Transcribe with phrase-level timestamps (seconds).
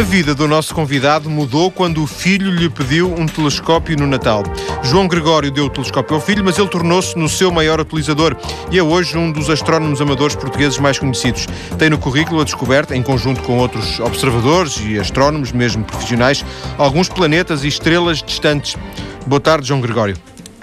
[0.00, 4.42] A vida do nosso convidado mudou quando o filho lhe pediu um telescópio no Natal.
[4.82, 8.34] João Gregório deu o telescópio ao filho, mas ele tornou-se no seu maior utilizador
[8.70, 11.46] e é hoje um dos astrónomos amadores portugueses mais conhecidos.
[11.78, 16.46] Tem no currículo a descoberta, em conjunto com outros observadores e astrónomos, mesmo profissionais,
[16.78, 18.78] alguns planetas e estrelas distantes.
[19.26, 20.16] Boa tarde, João Gregório.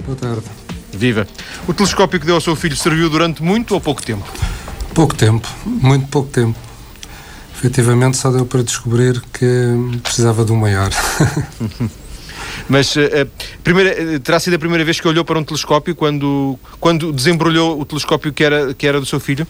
[0.04, 0.48] Boa tarde.
[0.92, 1.28] Viva.
[1.68, 4.26] O telescópio que deu ao seu filho serviu durante muito ou pouco tempo?
[4.96, 6.67] Pouco tempo, muito pouco tempo.
[7.58, 10.90] Efetivamente só deu para descobrir que precisava de um maior.
[12.70, 13.28] Mas uh,
[13.64, 17.80] primeira, uh, terá sido a primeira vez que olhou para um telescópio quando, quando desembrulhou
[17.80, 19.48] o telescópio que era, que era do seu filho?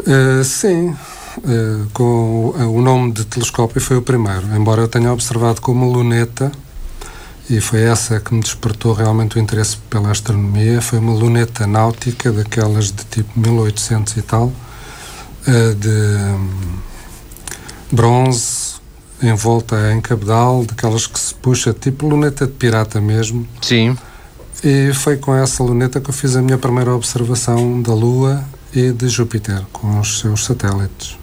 [0.00, 0.94] Uh, sim.
[1.92, 6.52] com o nome de telescópio foi o primeiro, embora eu tenha observado como luneta,
[7.48, 10.80] e foi essa que me despertou realmente o interesse pela astronomia.
[10.82, 14.52] Foi uma luneta náutica, daquelas de tipo 1800 e tal,
[15.74, 16.36] de
[17.92, 18.74] bronze,
[19.22, 23.46] envolta em cabedal, daquelas que se puxa, tipo luneta de pirata mesmo.
[23.62, 23.96] Sim.
[24.64, 28.90] E foi com essa luneta que eu fiz a minha primeira observação da Lua e
[28.90, 31.16] de Júpiter, com os seus satélites.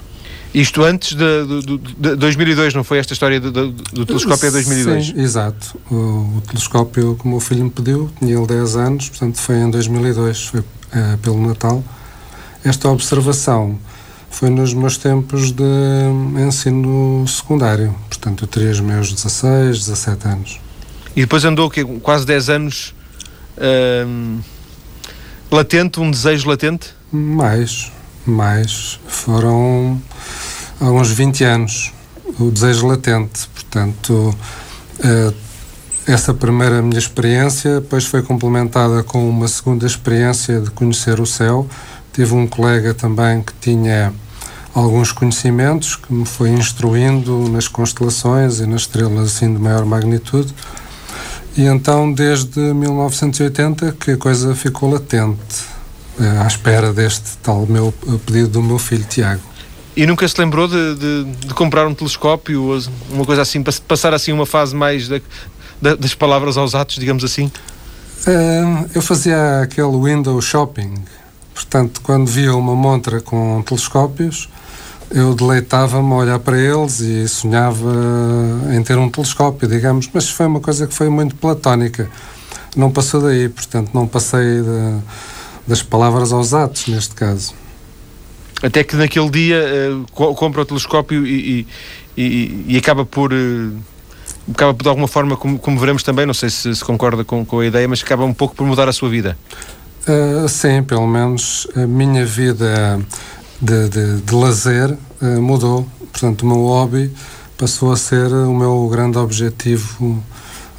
[0.53, 5.07] Isto antes de, de, de 2002, não foi esta história do, do, telescópio é 2002?
[5.07, 5.79] Sim, exato.
[5.89, 9.55] O, o, telescópio que o meu filho me pediu, tinha ele 10 anos, portanto foi
[9.55, 11.83] em 2002, foi é, pelo Natal.
[12.63, 13.79] Esta observação
[14.33, 15.63] foi nos meus tempos de
[16.45, 17.95] ensino secundário.
[18.09, 20.59] Portanto, eu teria os meus 16, 17 anos.
[21.15, 22.95] E depois andou que quase 10 anos
[24.07, 24.39] hum,
[25.51, 26.95] latente, um desejo latente?
[27.11, 27.91] Mais,
[28.25, 28.99] mais.
[29.07, 30.01] Foram
[30.79, 31.93] alguns 20 anos
[32.39, 33.47] o desejo latente.
[33.53, 34.35] Portanto,
[34.99, 35.33] uh,
[36.07, 41.67] essa primeira minha experiência depois foi complementada com uma segunda experiência de conhecer o céu.
[42.13, 44.13] Tive um colega também que tinha
[44.73, 50.53] alguns conhecimentos, que me foi instruindo nas constelações e nas estrelas assim de maior magnitude.
[51.55, 55.37] E então, desde 1980, que a coisa ficou latente,
[56.19, 57.93] eh, à espera deste tal meu
[58.25, 59.41] pedido do meu filho Tiago.
[59.95, 62.79] E nunca se lembrou de, de, de comprar um telescópio,
[63.11, 65.21] uma coisa assim, passar assim uma fase mais da,
[65.79, 67.51] da, das palavras aos atos, digamos assim?
[68.25, 70.95] Uh, eu fazia aquele window shopping.
[71.53, 74.49] Portanto, quando via uma montra com telescópios,
[75.11, 77.93] eu deleitava-me a olhar para eles e sonhava
[78.75, 82.09] em ter um telescópio, digamos, mas foi uma coisa que foi muito platónica.
[82.75, 84.99] Não passou daí, portanto, não passei de,
[85.67, 87.53] das palavras aos atos, neste caso.
[88.63, 91.67] Até que naquele dia uh, compra o telescópio e,
[92.17, 93.33] e, e, acaba por.
[93.33, 93.77] Uh,
[94.51, 97.59] acaba de alguma forma, como, como, veremos também, não sei se, se concorda com, com,
[97.59, 99.37] a ideia, mas acaba um pouco por mudar a sua vida.
[100.05, 102.99] Uh, sim, pelo menos a minha vida
[103.61, 104.91] de, de, de lazer
[105.21, 105.87] uh, mudou.
[106.11, 107.09] Portanto, o meu hobby
[107.57, 110.21] passou a ser o meu grande objetivo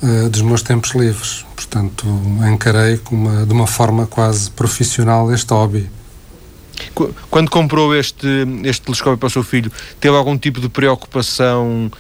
[0.03, 1.47] uh, dos meus tempos livres.
[1.57, 2.07] Portanto,
[2.53, 5.89] encarei uma, de uma forma quase profissional este hobby.
[7.31, 8.27] Quando comprou este,
[8.65, 11.91] este telescópio para o seu filho, teve algum tipo de preocupação,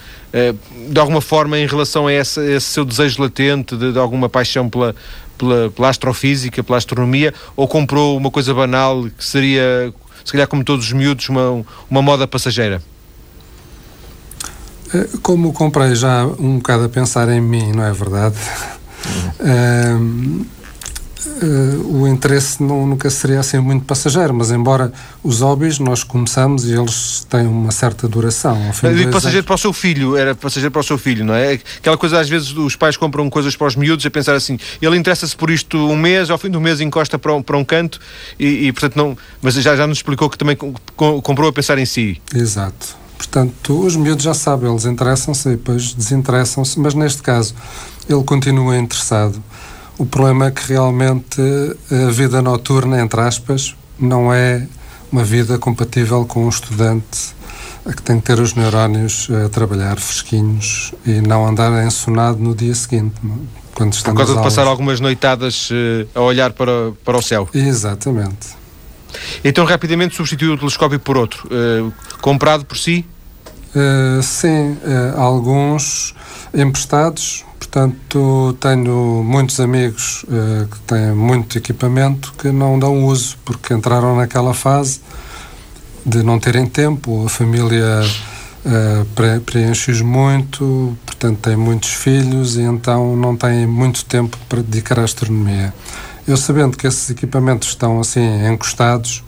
[0.90, 4.68] de alguma forma, em relação a esse, esse seu desejo latente, de, de alguma paixão
[4.68, 4.94] pela,
[5.36, 9.92] pela, pela, astrofísica, pela astronomia, ou comprou uma coisa banal que seria
[10.24, 12.82] se calhar como todos os miúdos, uma, uma moda passageira?
[14.94, 18.36] Eh, como comprei já um bocado a pensar em mim, não é verdade?
[19.40, 20.40] Uhum.
[20.42, 20.46] Uh,
[21.26, 24.92] uh, o interesse não, nunca seria assim muito passageiro, mas embora
[25.22, 28.66] os hobbies nós começamos e eles têm uma certa duração.
[28.66, 29.46] Ao fim digo passageiro anos.
[29.46, 31.54] para o seu filho, era passageiro para o seu filho, não é?
[31.78, 34.96] Aquela coisa, às vezes, os pais compram coisas para os miúdos a pensar assim, ele
[34.96, 38.00] interessa-se por isto um mês, ao fim do mês encosta para um, para um canto
[38.38, 39.16] e, e, portanto, não.
[39.42, 42.20] Mas já, já nos explicou que também comprou a pensar em si.
[42.34, 43.04] Exato.
[43.16, 47.54] Portanto, os miúdos já sabem, eles interessam-se e depois desinteressam-se, mas neste caso
[48.08, 49.42] ele continua interessado
[49.98, 51.40] o problema é que realmente
[51.90, 54.66] a vida noturna, entre aspas, não é
[55.10, 57.34] uma vida compatível com um estudante
[57.84, 62.74] que tem que ter os neurónios a trabalhar fresquinhos e não andar ensonado no dia
[62.74, 63.14] seguinte.
[63.74, 67.48] Quando estamos Por causa de passar algumas noitadas uh, a olhar para, para o céu.
[67.52, 68.48] Exatamente.
[69.44, 71.48] Então, rapidamente substituiu o telescópio por outro,
[72.20, 73.06] comprado por si?
[73.74, 74.76] Uh, sim,
[75.16, 76.14] alguns
[76.54, 77.44] emprestados,
[77.74, 84.14] Portanto, tenho muitos amigos uh, que têm muito equipamento que não dão uso porque entraram
[84.14, 85.00] naquela fase
[86.06, 88.00] de não terem tempo, a família
[88.64, 95.00] uh, preenche-os muito, portanto, têm muitos filhos e então não têm muito tempo para dedicar
[95.00, 95.74] à astronomia.
[96.28, 99.23] Eu sabendo que esses equipamentos estão assim encostados,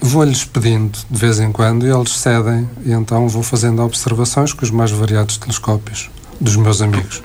[0.00, 4.64] vou-lhes pedindo de vez em quando e eles cedem, e então vou fazendo observações com
[4.64, 6.10] os mais variados telescópios
[6.40, 7.22] dos meus amigos.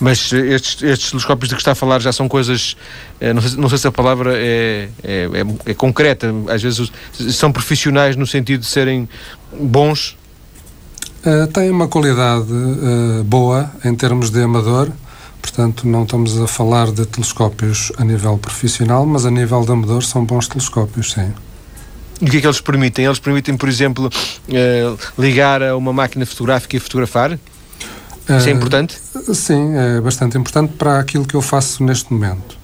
[0.00, 2.76] Mas estes, estes telescópios de que está a falar já são coisas,
[3.20, 6.90] eh, não sei, não sei se a palavra é, é, é, é, concreta, às vezes
[7.30, 9.08] são profissionais no sentido de serem
[9.58, 10.16] bons?
[11.24, 14.90] Uh, têm uma qualidade uh, boa em termos de amador,
[15.40, 20.02] portanto não estamos a falar de telescópios a nível profissional, mas a nível de amador
[20.02, 21.32] são bons telescópios, sim.
[22.20, 23.04] E o que é que eles permitem?
[23.04, 27.32] Eles permitem, por exemplo, uh, ligar a uma máquina fotográfica e fotografar?
[27.32, 28.98] Isso é eh, importante?
[29.34, 32.56] sim, é bastante importante para aquilo que eu faço neste momento.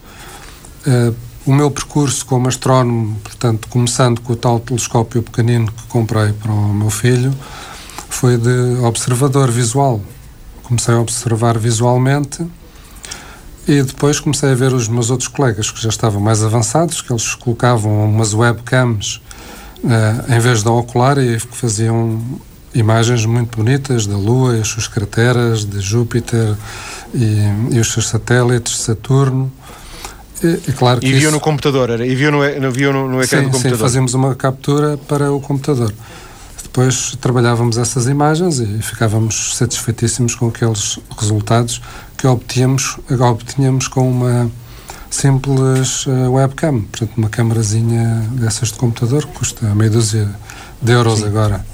[0.86, 1.14] Uh,
[1.44, 6.52] o meu percurso como astrónomo, portanto, começando com o tal telescópio pequenino que comprei para
[6.52, 7.34] o meu filho,
[8.08, 10.00] foi de observador visual.
[10.62, 12.46] Comecei a observar visualmente
[13.66, 17.12] e depois comecei a ver os meus outros colegas que já estavam mais avançados, que
[17.12, 19.20] eles colocavam umas webcams uh,
[20.28, 22.20] em vez da ocular e faziam
[22.74, 26.54] imagens muito bonitas da Lua e as suas crateras, de Júpiter
[27.14, 29.50] e, e os seus satélites, Saturno.
[30.42, 31.30] E, e claro que e viu isso...
[31.30, 32.06] no computador, era?
[32.06, 33.76] E viu no, viu no, no ecrã sim, do computador?
[33.76, 35.92] Sim, fazíamos uma captura para o computador.
[36.62, 41.82] Depois trabalhávamos essas imagens e ficávamos satisfeitíssimos com aqueles resultados
[42.16, 44.50] que obtínhamos, obtínhamos com uma
[45.10, 50.30] simples webcam, portanto uma câmarazinha dessas de computador que custa meia dúzia
[50.80, 51.26] de euros sim.
[51.26, 51.64] agora.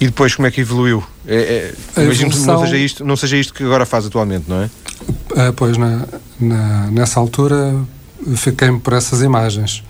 [0.00, 1.04] E depois como é que evoluiu?
[1.26, 2.56] É, é, imagino evolução...
[2.56, 4.70] que não seja, isto, não seja isto que agora faz atualmente, não é?
[5.36, 6.06] é pois, na,
[6.40, 7.74] na, nessa altura
[8.34, 9.82] fiquei-me por essas imagens.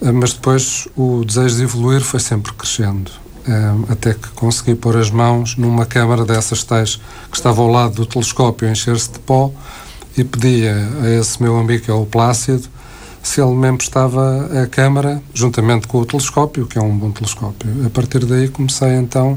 [0.00, 3.10] Eh, mas depois o desejo de evoluir foi sempre crescendo.
[3.46, 7.00] Eh, até que consegui pôr as mãos numa câmara dessas tais
[7.30, 9.52] que estava ao lado do telescópio a encher-se de pó
[10.20, 12.68] e pedia a esse meu amigo, que é o Plácido,
[13.22, 17.68] se ele me emprestava a câmara, juntamente com o telescópio, que é um bom telescópio.
[17.86, 19.36] A partir daí comecei então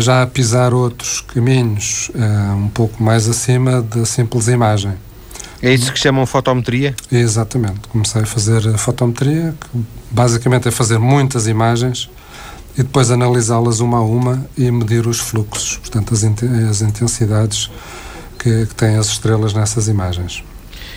[0.00, 2.10] já a pisar outros caminhos,
[2.56, 4.92] um pouco mais acima da simples imagem.
[5.62, 6.94] É isso que chamam fotometria?
[7.10, 7.88] Exatamente.
[7.88, 12.10] Comecei a fazer fotometria, que basicamente é fazer muitas imagens
[12.76, 17.70] e depois analisá-las uma a uma e medir os fluxos, portanto, as intensidades
[18.42, 20.42] que, que têm as estrelas nessas imagens.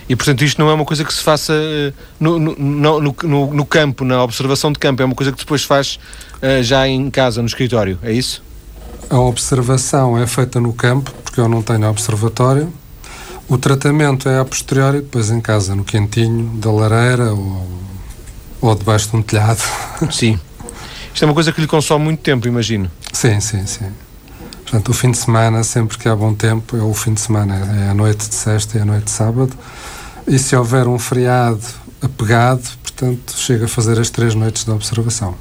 [0.08, 3.66] E, portanto, isto não é uma coisa que se faça eh, no, no, no, no,
[3.66, 6.00] campo, na observação de campo, é uma coisa que depois faz
[6.44, 8.44] uh, já em casa, no escritório, é isso?
[9.10, 12.72] A observação é feita no campo, porque eu não tenho observatório.
[13.48, 17.68] O tratamento é a posteriori, depois em casa, no quentinho da lareira ou,
[18.62, 19.62] ou debaixo de um telhado.
[20.12, 20.40] Sim.
[21.14, 22.92] Isto é uma coisa que lhe consome muito tempo, imagino.
[23.12, 23.86] Sim, sim, sim.
[24.76, 27.56] Portanto, o fim de semana, sempre que há bom tempo, é o fim de semana,
[27.56, 29.54] é a noite de sexta e a noite de sábado.
[30.28, 31.62] E se houver um feriado
[32.02, 35.34] apegado, portanto, chega a fazer as três noites de observação.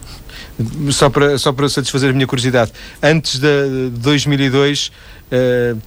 [0.93, 2.73] Só para, só para satisfazer a minha curiosidade,
[3.03, 4.93] antes de 2002
[5.33, 5.81] uh,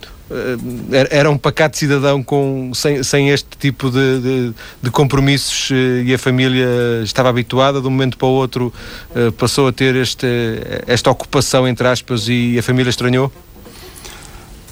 [1.10, 6.14] era um pacato cidadão com, sem, sem este tipo de, de, de compromissos uh, e
[6.14, 6.68] a família
[7.04, 8.74] estava habituada, de um momento para o outro
[9.12, 10.28] uh, passou a ter este,
[10.86, 13.32] esta ocupação, entre aspas, e a família estranhou?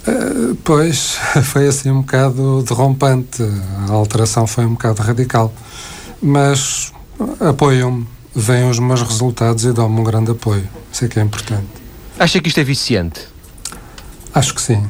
[0.08, 3.44] Uh, pois, foi assim um bocado derrompante.
[3.90, 5.54] A alteração foi um bocado radical.
[6.22, 6.92] Mas
[7.40, 10.68] apoiam-me, veem os meus resultados e dão-me um grande apoio.
[10.92, 11.68] Isso é que é importante.
[12.20, 13.28] Acha que isto é viciante?
[14.34, 14.84] Acho que sim.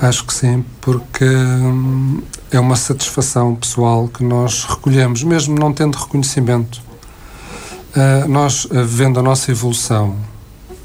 [0.00, 5.96] Acho que sim, porque hum, é uma satisfação pessoal que nós recolhemos, mesmo não tendo
[5.96, 6.80] reconhecimento.
[7.96, 10.16] Uh, nós, uh, vendo a nossa evolução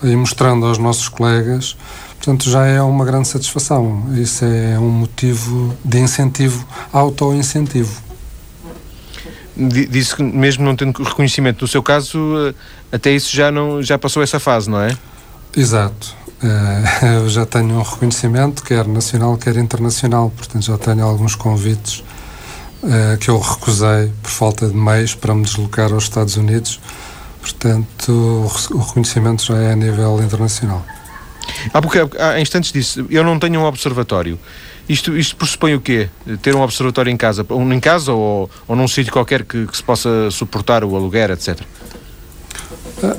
[0.01, 1.77] e mostrando aos nossos colegas,
[2.23, 4.05] Portanto, já é uma grande satisfação.
[4.15, 8.01] Isso é um motivo de incentivo, auto-incentivo.
[9.57, 12.17] Disse que mesmo não tendo reconhecimento, no seu caso,
[12.47, 12.53] eh,
[12.93, 14.97] até isso já, não, já passou essa fase, não é?
[15.53, 16.15] Exato.
[16.43, 22.03] Eh, eu já tenho um reconhecimento, quer nacional, quer internacional, portanto já tenho alguns convites
[22.83, 26.79] eh, que eu recusei por falta de meios para me deslocar aos Estados Unidos.
[27.39, 28.11] Portanto,
[28.71, 30.85] o reconhecimento já é a nível internacional.
[31.73, 34.39] Há, porque, há instantes disse, eu não tenho um observatório.
[34.87, 36.09] Isto, isto pressupõe o quê?
[36.41, 37.45] Ter um observatório em casa?
[37.49, 41.61] Em casa ou, ou num sítio qualquer que, que, se possa suportar o aluguer, etc?
[43.01, 43.15] Ah,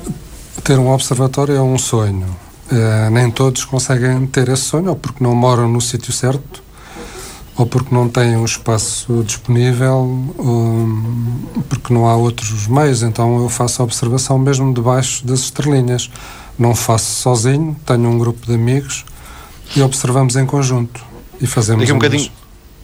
[0.63, 2.44] ter um observatório é um sonho.
[2.71, 6.63] Uh, nem todos conseguem ter esse sonho, ou porque não moram no sítio certo,
[7.55, 13.03] ou porque não têm um espaço disponível, ou porque não há outros meios.
[13.03, 16.09] Então eu faço a observação mesmo debaixo das estrelinhas
[16.57, 19.05] não faço sozinho, tenho um grupo de amigos
[19.75, 21.03] e observamos em conjunto
[21.41, 22.31] e fazemos daqui um, bocadinho,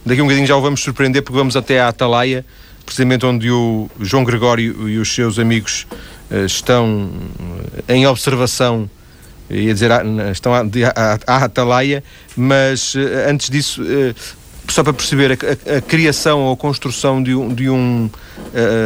[0.06, 2.46] daqui um bocadinho já o vamos surpreender porque vamos até à Atalaia
[2.86, 5.88] precisamente onde o João Gregório e os seus amigos
[6.30, 7.10] uh, estão
[7.88, 8.90] em observação,
[9.52, 9.92] ia dizer,
[10.32, 12.04] estão à, atalaia,
[12.36, 14.16] mas uh, antes disso, uh,
[14.70, 18.10] só para perceber, a, a, criação ou a construção de um, de um,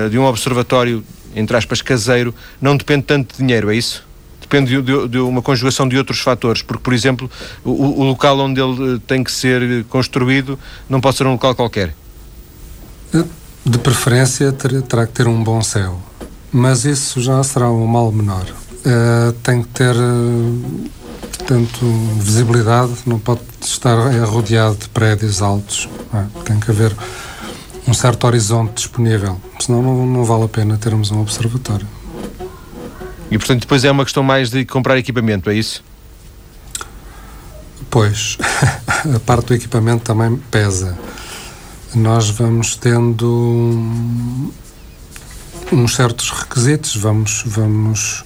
[0.09, 1.03] de um observatório,
[1.35, 4.03] entre aspas, caseiro, não depende tanto de dinheiro, é isso?
[4.41, 7.29] depende de, de, de, uma conjugação de outros fatores, porque, por exemplo,
[7.63, 10.57] o, o, local onde ele tem que ser construído
[10.87, 11.95] não pode ser um local qualquer.
[13.65, 15.99] De preferência, ter, terá que ter um bom céu,
[16.51, 18.45] mas isso já será um mal menor.
[18.85, 20.89] Uh, tem que ter, uh,
[21.37, 21.79] portanto,
[22.19, 26.43] visibilidade, não pode estar rodeado de prédios altos, é?
[26.43, 26.95] tem que haver
[27.87, 31.87] um certo horizonte disponível, senão não, não vale a pena termos um observatório.
[33.29, 35.83] E portanto depois é uma questão mais de comprar equipamento, é isso?
[37.89, 38.37] Pois,
[39.15, 40.97] a parte do equipamento também pesa.
[41.93, 44.51] Nós vamos tendo
[45.71, 48.23] uns certos requisitos, vamos, vamos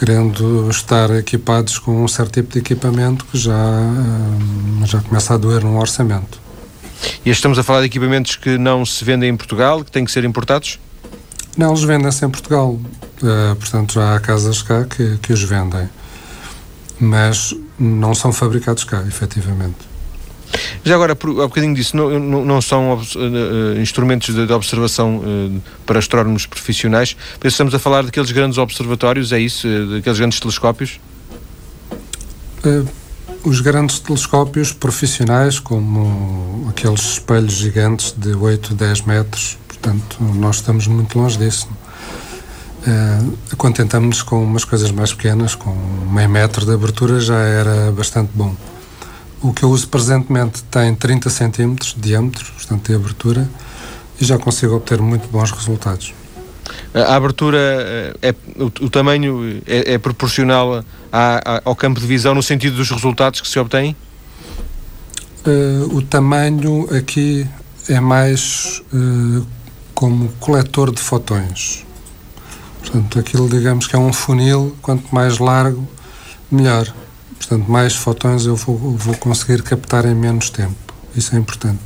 [0.00, 5.36] querendo estar equipados com um certo tipo de equipamento que já, hum, já começa a
[5.36, 6.40] doer no orçamento.
[7.22, 10.10] E estamos a falar de equipamentos que não se vendem em Portugal, que têm que
[10.10, 10.80] ser importados?
[11.54, 12.70] Não, eles vendem-se em Portugal.
[12.70, 15.90] Uh, portanto, já há casas cá que, que os vendem.
[16.98, 19.89] Mas não são fabricados cá, efetivamente.
[20.84, 25.98] Já agora, há bocadinho disso, não, não, são uh, instrumentos de, de observação uh, para
[25.98, 27.16] astrónomos profissionais.
[27.44, 29.68] Estamos a falar daqueles grandes observatórios, é isso?
[29.94, 30.98] daqueles grandes telescópios?
[33.44, 40.86] os grandes telescópios profissionais, como aqueles espelhos gigantes de 8, 10 metros, portanto, nós estamos
[40.86, 41.68] muito longe disso.
[42.80, 45.74] Uh, Contentamos-nos com umas coisas mais pequenas, com
[46.12, 48.54] meio metro de abertura já era bastante bom.
[49.42, 53.48] O que eu uso presentemente tem 30 centímetros de diâmetro, portanto, de abertura,
[54.20, 56.12] e já consigo obter muito bons resultados.
[56.92, 60.84] A abertura, eh, é, o, o tamanho é, é proporcional
[61.64, 63.96] ao campo de visão no sentido dos resultados que se obtêm?
[65.46, 67.46] Uh, o tamanho aqui
[67.88, 69.46] é mais uh,
[69.94, 71.84] como coletor de fotões.
[72.80, 75.88] Portanto, aquilo digamos que é um funil, quanto mais largo,
[76.50, 76.92] melhor.
[77.40, 80.76] Portanto, mais fotões eu vou, vou conseguir captar em menos tempo.
[81.16, 81.80] Isso é importante.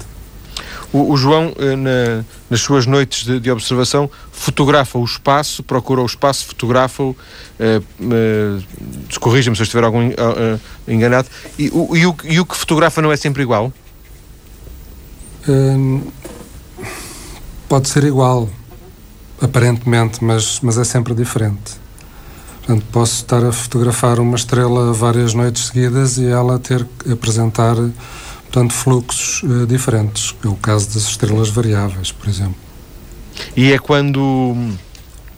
[0.92, 6.02] O, o João, eh, na, nas suas noites de, de, observação, fotografa o espaço, procura
[6.02, 7.16] o espaço, fotografa-o,
[7.58, 12.44] eh, eh, corrija-me se eu estiver algum uh, enganado, e, o, e, o, e o
[12.44, 13.73] que fotografa não é sempre igual?
[15.49, 16.12] Uh,
[17.68, 18.49] pode ser igual,
[19.40, 21.83] aparentemente, mas, mas é sempre diferente.
[22.66, 27.76] Portanto, posso estar a fotografar uma estrela várias noites seguidas e ela ter que apresentar
[28.44, 30.35] portanto, fluxos uh, diferentes.
[30.42, 32.56] É o caso das estrelas variáveis, por exemplo.
[33.54, 34.56] E é quando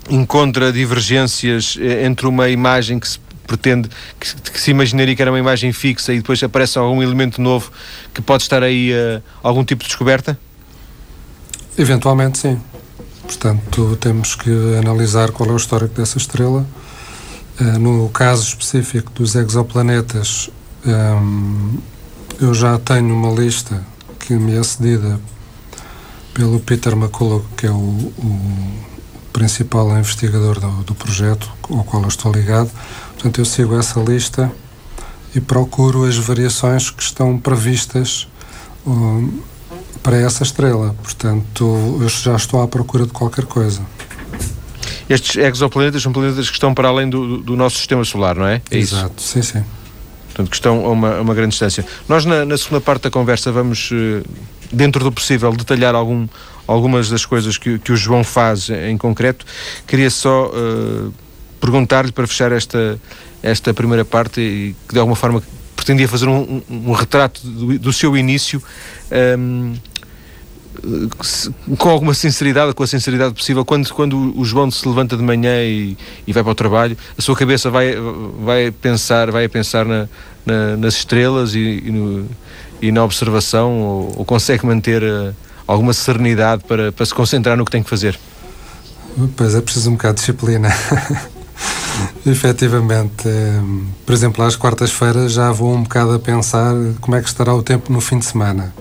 [0.08, 3.88] encontra divergências eh, entre uma imagem que se pretende,
[4.20, 7.72] que, que, se imaginaria que era uma imagem fixa e depois aparece algum elemento novo
[8.14, 10.38] que pode estar aí uh, algum tipo de descoberta?
[11.76, 12.60] Eventualmente, sim.
[13.22, 16.64] Portanto, temos que analisar qual é o histórico dessa estrela.
[17.58, 20.50] Uh, no caso específico dos exoplanetas,
[20.84, 21.78] ehm,
[22.38, 23.82] eu já tenho uma lista
[24.20, 25.18] que me é cedida
[26.34, 28.86] pelo Peter McCullough, que é o, o
[29.32, 32.70] principal investigador do, do, projeto ao qual eu estou ligado.
[33.14, 34.52] Portanto, eu sigo essa lista
[35.34, 38.28] e procuro as variações que estão previstas
[38.86, 39.40] um,
[40.02, 40.94] para essa estrela.
[41.02, 43.80] Portanto, eu já estou à procura de qualquer coisa.
[45.08, 48.60] Estes exoplanetas são planetas que estão para além do, do nosso sistema solar, não é?
[48.70, 49.28] é Exato, isso?
[49.28, 49.64] sim, sim.
[50.26, 51.86] Portanto, que estão a uma, a uma grande distância.
[52.08, 54.22] Nós, na, na, segunda parte da conversa, vamos, eh,
[54.70, 56.28] dentro do possível, detalhar algum,
[56.66, 59.46] algumas das coisas que, que o João faz em concreto.
[59.86, 61.14] Queria só uh,
[61.58, 63.00] perguntar-lhe, para fechar esta,
[63.42, 65.42] esta primeira parte, e que de alguma forma
[65.74, 68.62] pretendia fazer um, um, um retrato do, do, seu início.
[69.10, 69.74] Um, ehm,
[71.78, 75.62] com alguma sinceridade, com a sinceridade possível, quando, quando o João se levanta de manhã
[75.62, 77.94] e, e vai para o trabalho, a sua cabeça vai,
[78.42, 80.08] vai pensar, vai pensar na,
[80.44, 82.28] na, nas estrelas e, e, no,
[82.80, 85.34] e, na observação, ou, ou consegue manter uh,
[85.66, 88.18] alguma serenidade para, para se concentrar no que tem que fazer?
[89.36, 90.68] Pois é preciso um bocado de disciplina.
[92.26, 93.60] Efetivamente, eh,
[94.04, 97.62] por exemplo, às quartas-feiras já vou um bocado a pensar como é que estará o
[97.62, 98.74] tempo no fim de semana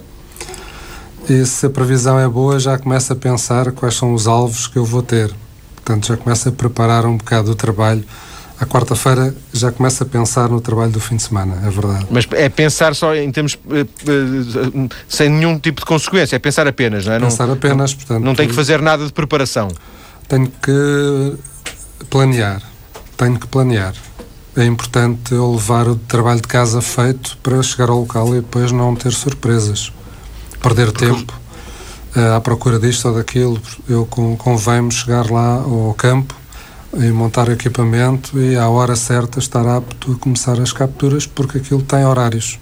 [1.29, 4.77] e se a previsão é boa, já começa a pensar quais são os alvos que
[4.77, 5.33] eu vou ter.
[5.75, 8.03] Portanto, já começa a preparar um bocado o trabalho
[8.59, 12.07] à quarta-feira já começa a pensar no trabalho do fim de semana, é verdade.
[12.09, 16.67] Mas é pensar só em termos uh, uh, sem nenhum tipo de consequência, é pensar
[16.67, 17.19] apenas, não é?
[17.19, 18.23] Pensar não, apenas, portanto.
[18.23, 19.67] Não tem que fazer nada de preparação.
[20.27, 21.35] Tenho que
[22.09, 22.61] planear,
[23.17, 23.93] tenho que planear.
[24.55, 28.71] É importante eu levar o trabalho de casa feito para chegar ao local e depois
[28.71, 29.91] não ter surpresas.
[30.65, 31.05] Perder Porque...
[31.05, 31.33] tempo
[32.15, 33.61] uh, à procura disto ou daquilo.
[33.87, 36.33] Eu convém-me chegar lá ao campo
[36.97, 41.83] e montar equipamento e à hora certa estar apto a começar as capturas porque aquilo
[41.83, 42.57] tem horários.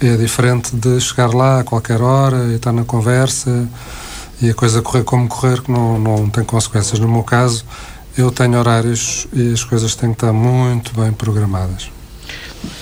[0.00, 3.68] É diferente de chegar lá a qualquer hora e estar na conversa
[4.40, 7.00] e a coisa correr como correr, que não, não tem consequências.
[7.00, 7.64] No meu caso,
[8.16, 11.90] eu tenho horários e as coisas têm que estar muito bem programadas.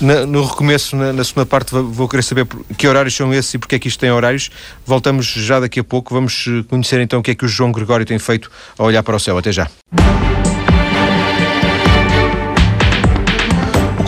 [0.01, 2.47] Na, no recomeço, na, na, segunda parte, vou querer saber
[2.77, 4.51] que horários são esses e porque é que isto tem horários.
[4.85, 6.15] Voltamos já daqui a pouco.
[6.15, 9.03] Vamos eh, conhecer então o que é que o João Gregório tem feito a olhar
[9.03, 9.37] para o céu.
[9.39, 9.69] Até já.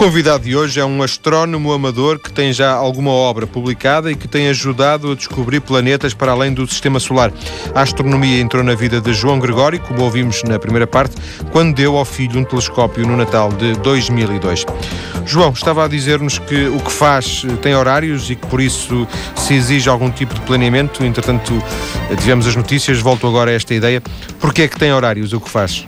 [0.03, 4.27] Convidado de hoje é um astrónomo amador que tem já alguma obra publicada e que
[4.27, 7.33] tem ajudado a descobrir planetas para além do sistema solar.
[7.73, 11.15] A astronomia entrou na vida de João Gregório, como ouvimos na primeira parte,
[11.53, 14.67] quando deu ao filho um telescópio no Natal de 2002.
[15.25, 19.07] João, estava a dizer-nos que o que faz tem horários e que por isso
[19.37, 21.05] se exige algum tipo de planeamento.
[21.05, 21.53] Entretanto,
[22.19, 24.03] tivemos as notícias, volto agora a esta ideia.
[24.41, 25.87] Porquê é que tem horários o que faz?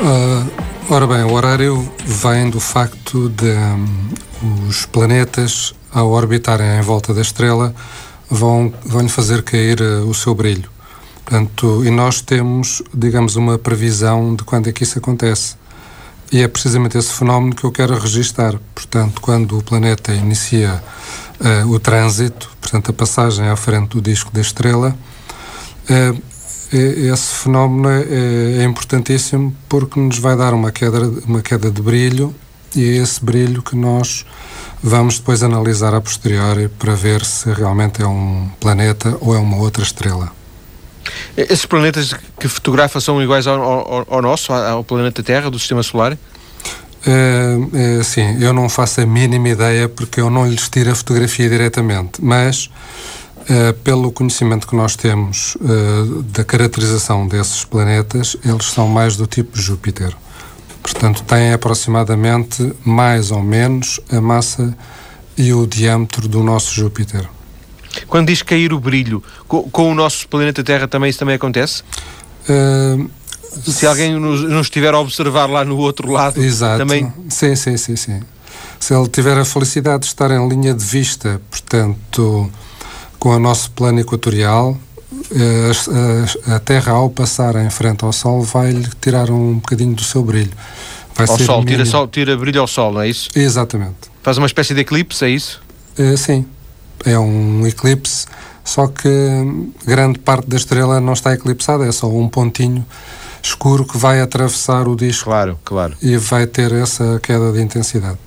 [0.00, 6.82] Uh Ora bem, o horário vem do facto de um, os planetas, ao orbitarem em
[6.82, 7.72] volta da estrela,
[8.28, 10.68] vão, vão fazer cair uh, o seu brilho.
[11.24, 15.54] Portanto, e nós temos, digamos, uma previsão de quando é que isso acontece.
[16.32, 18.58] E é precisamente esse fenómeno que eu quero registar.
[18.74, 20.82] Portanto, quando o planeta inicia
[21.38, 24.96] uh, o trânsito, portanto, a passagem à frente do disco da estrela,
[25.88, 26.29] uh,
[26.76, 32.34] esse fenómeno é, é, importantíssimo porque nos vai dar uma queda, uma queda de brilho
[32.74, 34.24] e é esse brilho que nós
[34.82, 39.56] vamos depois analisar a posteriori para ver se realmente é um planeta ou é uma
[39.56, 40.32] outra estrela.
[41.36, 45.82] Esses planetas que fotografa são iguais ao, ao, ao nosso, ao planeta Terra, do Sistema
[45.82, 46.16] Solar?
[47.06, 50.94] É, é, sim, eu não faço a mínima ideia porque eu não lhes tiro a
[50.94, 52.70] fotografia diretamente, mas
[53.50, 59.26] Uh, pelo conhecimento que nós temos uh, da caracterização desses planetas, eles são mais do
[59.26, 60.16] tipo Júpiter.
[60.80, 64.72] Portanto, têm aproximadamente mais ou menos a massa
[65.36, 67.28] e o diâmetro do nosso Júpiter.
[68.06, 71.82] Quando diz cair o brilho, com, com o nosso planeta Terra também isso também acontece?
[72.48, 73.10] Uh,
[73.68, 76.78] se alguém nos, nos estiver a observar lá no outro lado, exato.
[76.78, 77.12] também.
[77.28, 78.20] Sim, sim, sim, sim.
[78.78, 82.50] Se ele tiver a felicidade de estar em linha de vista, portanto
[83.20, 84.76] com o nosso plano equatorial,
[85.30, 90.24] eh, a, Terra, ao passar em frente ao Sol, vai-lhe tirar um bocadinho do seu
[90.24, 90.50] brilho.
[91.14, 93.28] Vai ao Sol, tira, sol, tira brilho ao Sol, não é isso?
[93.36, 94.10] Exatamente.
[94.22, 95.62] Faz uma espécie de eclipse, é isso?
[95.98, 96.46] É, sim,
[97.04, 98.26] é um eclipse,
[98.64, 99.08] só que
[99.84, 102.86] grande parte da estrela não está eclipsada, é só um pontinho
[103.42, 105.24] escuro que vai atravessar o disco.
[105.24, 105.94] Claro, claro.
[106.00, 108.18] E vai ter essa queda de intensidade.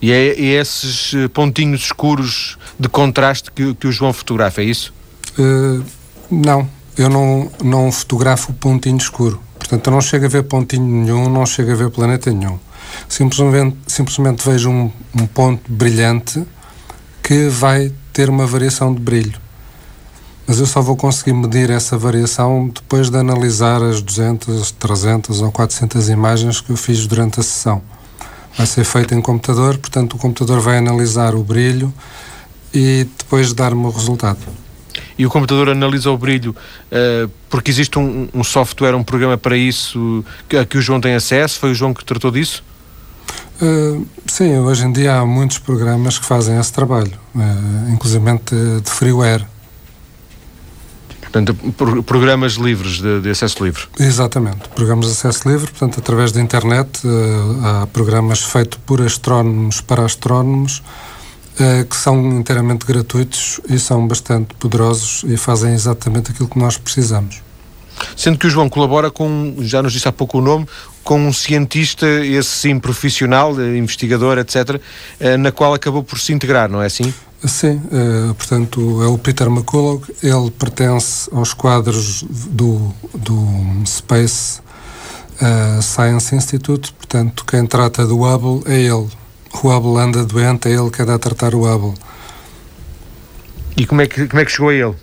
[0.00, 4.64] E é, é esses eh, pontinhos escuros de contraste que, que o João fotografa, é
[4.64, 4.92] isso?
[5.38, 5.82] Uh,
[6.30, 9.40] não, eu não, não fotografo pontinho escuro.
[9.58, 12.58] Portanto, eu não chego a ver pontinho nenhum, não chego a ver planeta nenhum.
[13.08, 16.44] Simplesmente, simplesmente vejo um, um ponto brilhante
[17.22, 19.40] que vai ter uma variação de brilho.
[20.46, 25.50] Mas eu só vou conseguir medir essa variação depois de analisar as 200, 300 ou
[25.50, 27.82] 400 imagens que eu fiz durante a sessão
[28.56, 31.92] vai ser feito em computador, portanto o computador vai analisar o brilho
[32.72, 34.38] e depois dar-me o resultado.
[35.18, 39.56] E o computador analisa o brilho uh, porque existe um, um, software, um programa para
[39.56, 41.58] isso que, a que o João tem acesso?
[41.58, 42.62] Foi o João que tratou disso?
[43.60, 48.24] Uh, sim, hoje em dia há muitos programas que fazem esse trabalho, uh, inclusive
[48.82, 49.46] de freeware.
[51.36, 53.82] Portanto, programas livres, de, de, acesso livre.
[54.00, 59.82] Exatamente, programas de acesso livre, portanto, através da internet, uh, há programas feitos por astrónomos
[59.82, 60.78] para astrónomos
[61.60, 66.78] uh, que são inteiramente gratuitos e são bastante poderosos e fazem exatamente aquilo que nós
[66.78, 67.42] precisamos.
[68.16, 70.66] Sendo que o João colabora com, já nos disse há pouco o nome,
[71.04, 74.80] com um cientista, esse sim profissional, eh, investigador, etc.,
[75.38, 77.14] na qual acabou por se integrar, não é assim?
[77.44, 83.46] Sim, uh, portanto é o Peter McCullough, ele pertence aos quadros do, do
[83.86, 84.60] Space
[85.40, 89.08] uh, Science Institute, portanto quem trata do Hubble é ele.
[89.52, 91.94] O Hubble anda doente, é ele que anda a tratar o Hubble.
[93.76, 94.94] E como é que, como é que chegou a ele?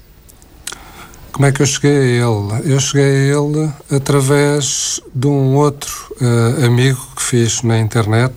[1.31, 2.73] Como é que eu cheguei a ele?
[2.73, 8.33] Eu cheguei a ele através de um outro uh, amigo que fiz na internet,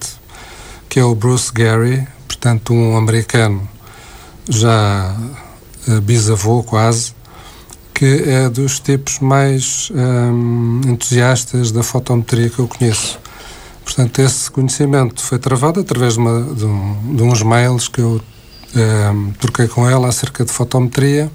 [0.88, 3.68] que é o Bruce Gary, portanto, um americano
[4.48, 5.16] já
[5.88, 7.14] uh, bisavô quase,
[7.94, 13.18] que é dos tipos mais um, entusiastas da fotometria que eu conheço.
[13.84, 18.20] Portanto, esse conhecimento foi travado através de, uma, de, um, de uns mails que eu
[18.74, 21.30] um, troquei com ele acerca de fotometria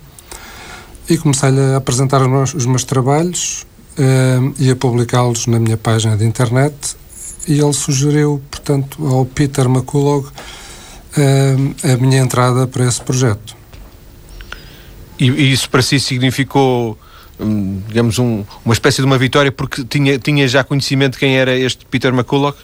[1.10, 3.66] e comecei-lhe a apresentar os meus, os meus trabalhos
[3.98, 6.96] uh, e a publicá-los na minha página de internet
[7.48, 10.32] e ele sugeriu, portanto, ao Peter McCullough
[11.84, 13.56] a minha entrada para esse projeto.
[15.20, 16.98] E, e isso para si significou,
[17.40, 21.38] hum, digamos, um, uma espécie de uma vitória porque tinha, tinha já conhecimento de quem
[21.38, 22.56] era este Peter McCullough?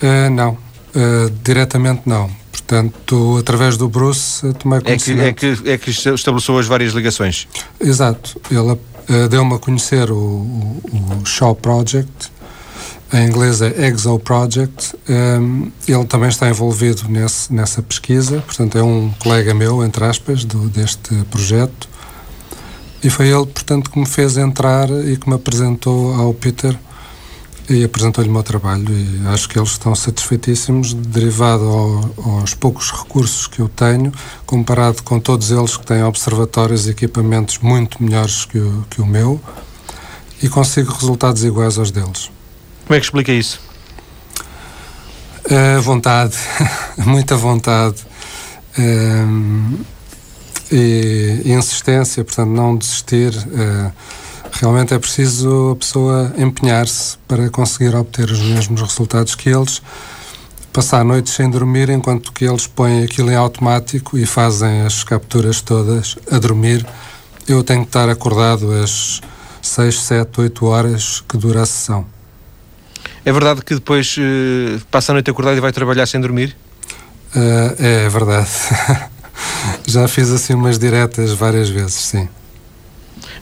[0.00, 2.30] Uh, não, uh, diretamente não.
[2.52, 5.26] Portanto, através do Bruce, tomei conhecimento.
[5.26, 7.48] É que, é que, é que estabeleceu as várias ligações?
[7.80, 8.40] Exato.
[8.48, 10.80] Ele uh, deu-me a conhecer o, o,
[11.20, 12.30] o, Shaw Project,
[13.14, 14.96] em inglês é Exo Project.
[15.08, 20.44] Um, ele também está envolvido nesse, nessa pesquisa, portanto, é um colega meu, entre aspas,
[20.44, 21.88] do, deste projeto.
[23.02, 26.76] E foi ele, portanto, que me fez entrar e que me apresentou ao Peter
[27.68, 32.90] e apresentou-lhe o meu trabalho e acho que eles estão satisfeitíssimos derivado ao, aos poucos
[32.90, 34.12] recursos que eu tenho
[34.44, 39.06] comparado com todos eles que têm observatórios e equipamentos muito melhores que o, que o
[39.06, 39.40] meu
[40.42, 42.33] e consigo resultados iguais aos deles.
[42.86, 43.60] Como é que explica isso?
[45.46, 46.36] Uh, vontade,
[47.04, 47.96] muita vontade
[48.78, 49.84] uh,
[50.72, 53.92] e, e, insistência, portanto não desistir uh,
[54.60, 59.82] Realmente é preciso a pessoa empenhar-se para conseguir obter os mesmos resultados que eles,
[60.72, 65.60] passar noites sem dormir, enquanto que eles põem aquilo em automático e fazem as capturas
[65.60, 66.86] todas a dormir.
[67.48, 69.20] Eu tenho que estar acordado às
[69.60, 72.06] 6, 7, 8 horas que dura a sessão.
[73.24, 76.54] É verdade que depois uh, passa a noite acordado e vai trabalhar sem dormir?
[77.34, 78.50] Uh, é, é verdade.
[79.86, 82.28] Já fiz assim umas diretas várias vezes, sim.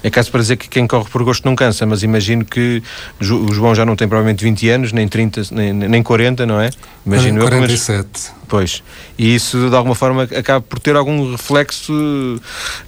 [0.02, 2.82] É caso para dizer que quem corre por gosto não cansa, mas imagino que
[3.20, 6.70] o João já não tem provavelmente 20 anos, nem 30, nem, nem 40, não é?
[7.06, 7.98] Imagino 47.
[7.98, 8.82] Eu, mas, pois.
[9.16, 11.92] E isso de alguma forma acaba por ter algum reflexo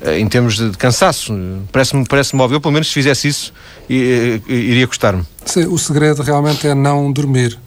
[0.01, 1.33] eh, em termos de cansaço.
[1.71, 2.57] Parece-me parece óbvio.
[2.57, 3.53] Eu, pelo menos, se fizesse isso,
[3.89, 5.25] iria gostar-me.
[5.45, 7.59] Sim, o segredo realmente é não dormir.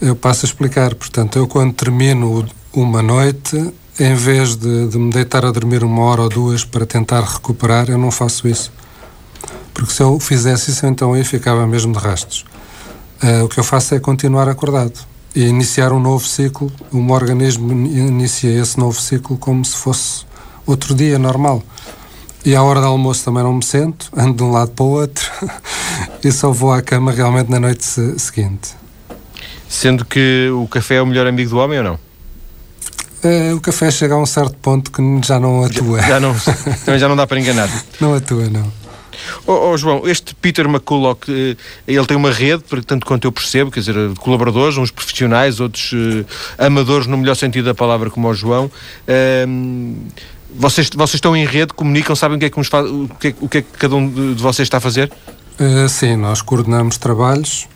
[0.00, 0.94] Eu passo a explicar.
[0.96, 6.02] Portanto, eu quando termino uma noite, em vez de, de, me deitar a dormir uma
[6.02, 8.72] hora ou duas para tentar recuperar, eu não faço isso.
[9.74, 12.44] Porque se eu fizesse isso, então aí ficava mesmo de rastos.
[13.22, 14.98] Uh, o que eu faço é continuar acordado
[15.34, 16.72] e iniciar um novo ciclo.
[16.90, 20.24] O meu organismo inicia esse novo ciclo como se fosse
[20.66, 21.62] outro dia normal.
[22.44, 24.88] E à hora do almoço também não me sento, ando de um lado para o
[24.88, 25.30] outro
[26.24, 27.84] e só vou à cama realmente na noite
[28.18, 28.74] seguinte.
[29.68, 32.11] Sendo que o café é o melhor amigo do homem ou não?
[33.24, 36.00] Uh, o café chega a um certo ponto que já não atua.
[36.00, 36.34] Já, já não,
[36.84, 37.68] também já não dá para enganar.
[38.00, 38.82] não atua, não.
[39.46, 41.56] Oh, oh, João, este Peter McCulloch, eh,
[41.86, 45.92] ele tem uma rede, tanto quanto eu percebo, quer dizer, de colaboradores, uns profissionais, outros
[46.58, 48.66] amadores, no melhor sentido da palavra, como o João.
[49.06, 49.96] Uh,
[50.54, 53.34] vocês, vocês estão em rede, comunicam, sabem o que é que, faz, o que, é,
[53.40, 55.10] o que, é que cada um de vocês está a fazer?
[55.60, 57.68] Uh, sim, nós coordenamos trabalhos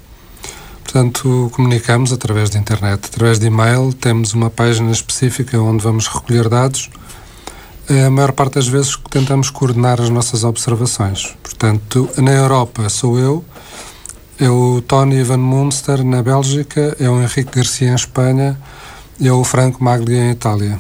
[0.86, 6.48] Portanto, comunicamos através de internet, através de e-mail, temos uma página específica onde vamos recolher
[6.48, 6.88] dados.
[7.88, 11.34] A maior parte das vezes tentamos coordenar as nossas observações.
[11.42, 13.44] Portanto, na Europa sou eu,
[14.38, 18.56] é o Tony Van Munster na Bélgica, é o Henrique Garcia em Espanha
[19.20, 20.78] é o Franco Magli em Itália.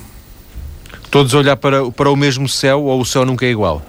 [1.10, 3.82] Todos olhar para, para o mesmo céu ou o céu nunca é igual?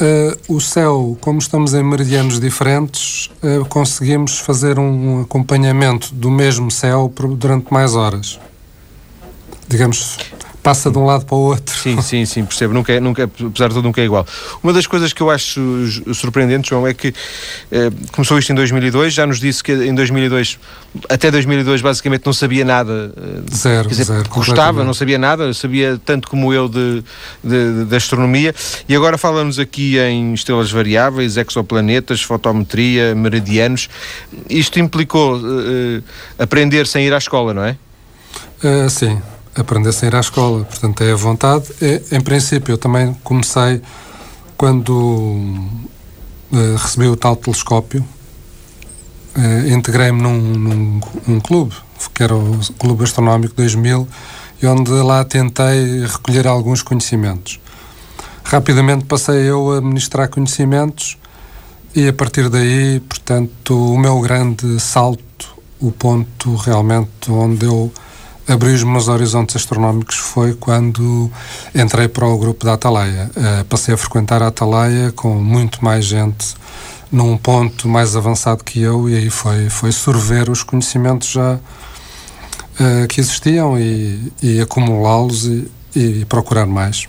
[0.00, 6.70] Uh, o céu, como estamos em meridianos diferentes, uh, conseguimos fazer um acompanhamento do mesmo
[6.70, 8.40] céu durante mais horas.
[9.68, 10.16] Digamos,
[10.62, 11.76] passa de um lado para o outro.
[11.76, 12.74] Sim, sim, sim, percebo.
[12.74, 14.26] Nunca é, nunca, apesar de tudo, nunca é igual.
[14.62, 15.60] Uma das coisas que eu acho
[16.14, 17.14] surpreendente, João, é que
[17.70, 20.58] eh, começou isto em 2002, já nos disse que em 2002,
[21.08, 23.12] até 2002, basicamente não sabia nada.
[23.16, 24.28] Eh, zero, dizer, zero.
[24.28, 27.02] Gostava, não sabia nada, sabia tanto como eu de,
[27.42, 28.54] de, de astronomia.
[28.88, 33.88] E agora fala-nos aqui em estrelas variáveis, exoplanetas, fotometria, meridianos.
[34.48, 36.02] Isto implicou eh,
[36.38, 37.76] aprender sem ir à escola, não é?
[38.62, 39.20] Uh, sim,
[39.54, 40.64] aprendessem a ir à escola.
[40.64, 41.64] Portanto, é a vontade.
[41.80, 43.80] É, em princípio, eu também comecei
[44.56, 48.04] quando uh, recebi o tal telescópio.
[49.36, 51.74] Uh, Integrei-me num, num, clube,
[52.12, 54.06] que era o Clube Astronómico 2000,
[54.62, 57.60] e onde lá tentei recolher alguns conhecimentos.
[58.44, 61.16] rapidamente passei eu a ministrar conhecimentos
[61.94, 67.92] e a partir daí, portanto, o meu grande salto, o ponto realmente onde eu
[68.50, 71.30] abri os meus horizontes astronómicos foi quando
[71.72, 73.30] entrei para o grupo da Atalaia.
[73.36, 76.56] Uh, passei a frequentar a Atalaia com muito mais gente
[77.12, 83.08] num ponto mais avançado que eu e aí foi, foi sorver os conhecimentos já uh,
[83.08, 87.06] que existiam e, e acumulá-los e, e procurar mais.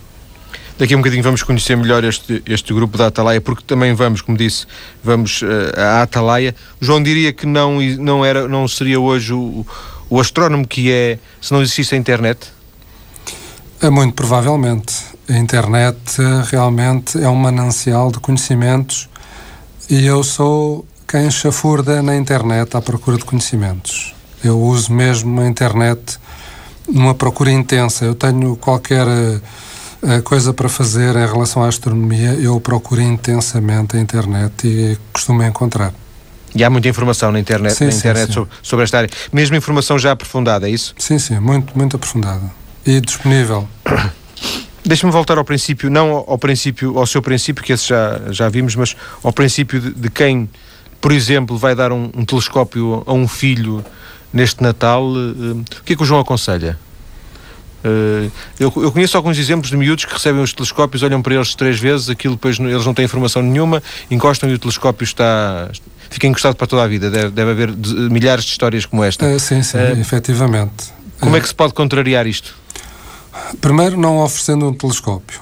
[0.78, 4.20] Daqui a um bocadinho vamos conhecer melhor este, este grupo da Atalaia, porque também vamos,
[4.20, 4.64] como disse,
[5.02, 6.54] vamos uh, à Atalaia.
[6.80, 9.66] João diria que não, não, era, não seria hoje o,
[10.12, 12.52] o astrónomo que é se não existisse a internet?
[13.80, 14.92] É muito provavelmente.
[15.26, 19.08] A internet uh, realmente é um manancial de conhecimentos
[19.88, 24.14] e eu sou quem chafurda na internet à procura de conhecimentos.
[24.44, 26.18] Eu uso mesmo a internet
[26.86, 28.04] numa procura intensa.
[28.04, 34.00] Eu tenho qualquer uh, coisa para fazer em relação à astronomia, eu procuro intensamente a
[34.00, 36.01] internet e costumo encontrar.
[36.54, 38.32] E há muita informação na internet, sim, na internet sim, sim.
[38.32, 39.10] Sobre, sobre, esta área.
[39.32, 40.94] Mesmo informação já aprofundada, é isso?
[40.98, 42.50] Sim, sim, muito, muito aprofundada.
[42.84, 43.66] E disponível.
[44.84, 48.74] Deixa-me voltar ao princípio, não ao princípio, ao seu princípio, que esse já, já vimos,
[48.74, 50.50] mas ao princípio de, de quem,
[51.00, 53.84] por exemplo, vai dar um, um, telescópio a um filho
[54.32, 55.04] neste Natal.
[55.04, 56.76] Uh, o que é que o João aconselha?
[57.84, 61.54] Uh, eu, eu, conheço alguns exemplos de miúdos que recebem os telescópios, olham para eles
[61.54, 65.68] três vezes, aquilo depois eles não têm informação nenhuma, encostam e o telescópio está,
[66.12, 67.10] fica encostado para toda a vida.
[67.10, 67.76] Deve, deve haver
[68.10, 69.26] milhares de histórias como esta.
[69.26, 70.92] Uh, sim, sim, uh, efetivamente.
[71.18, 72.54] Como é que se pode contrariar isto?
[73.60, 75.40] Primeiro, não oferecendo um telescópio.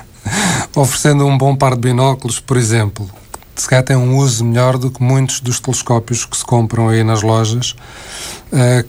[0.74, 3.08] oferecendo um bom par de binóculos, por exemplo,
[3.54, 6.88] que se calhar tem um uso melhor do que muitos dos telescópios que se compram
[6.88, 7.74] aí nas lojas,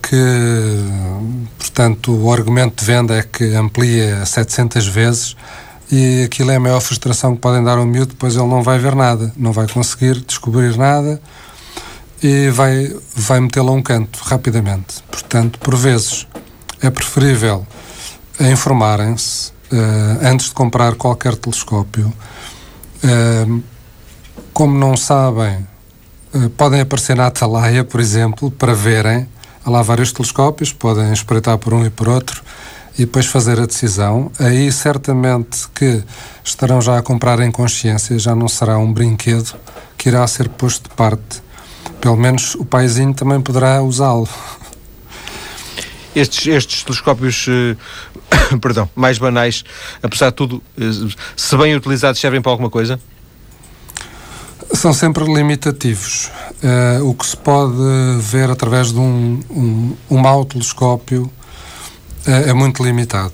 [0.04, 0.86] que,
[1.58, 5.36] portanto, o argumento de venda é que amplia 700 vezes
[5.92, 8.80] e aquilo é a maior frustração que podem dar ao miúdo, depois ele não vai
[8.80, 11.22] ver nada, não vai conseguir descobrir nada
[12.24, 15.04] e vai, vai metê-lo a um canto rapidamente.
[15.10, 16.28] Portanto, por vezes,
[16.82, 17.68] é preferível
[18.40, 22.14] informarem-se uh, antes de comprar qualquer telescópio.
[23.04, 23.62] Uh,
[24.54, 25.68] como não sabem,
[26.34, 29.28] uh, podem aparecer na Atalaia, por exemplo, para verem.
[29.66, 32.42] Há lá vários telescópios, podem espreitar por um e por outro
[32.98, 36.04] e depois fazer a decisão, aí certamente que
[36.44, 39.56] estarão já a comprar em consciência, já não será um brinquedo
[39.98, 41.42] que irá ser posto de parte.
[42.00, 44.28] Pelo menos o paizinho também poderá usá-lo.
[46.16, 47.78] Estes, estes telescópios, eh,
[48.60, 49.64] perdão, mais banais,
[50.04, 53.00] apesar de tudo, eh, se bem utilizados, servem para alguma coisa?
[54.74, 56.30] São sempre limitativos.
[56.64, 57.76] Uh, o que se pode
[58.20, 61.32] ver através de um, um, um mau telescópio
[62.26, 63.34] é, é muito limitado.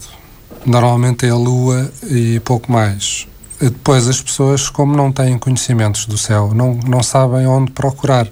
[0.65, 3.27] Normalmente é a Lua e pouco mais.
[3.59, 8.27] Depois as pessoas, como não têm conhecimentos do céu, não, não sabem onde procurar.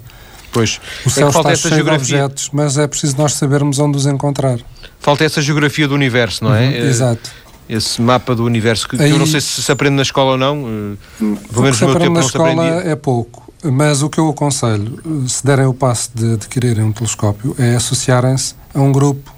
[0.51, 0.79] Pois.
[1.05, 2.05] O céu é está cheio geografia.
[2.05, 4.59] de objetos, mas é preciso nós sabermos onde os encontrar.
[4.99, 6.67] Falta essa geografia do universo, não é?
[6.67, 7.31] Uhum, é exato.
[7.67, 10.37] Esse mapa do universo que, Aí, eu não sei se se aprende na escola ou
[10.37, 10.97] não.
[11.19, 13.51] Eh, pelo menos no meu tempo na não escola se é pouco.
[13.63, 18.53] Mas o que eu aconselho, se derem o passo de adquirirem um telescópio, é associarem-se
[18.73, 19.33] a um grupo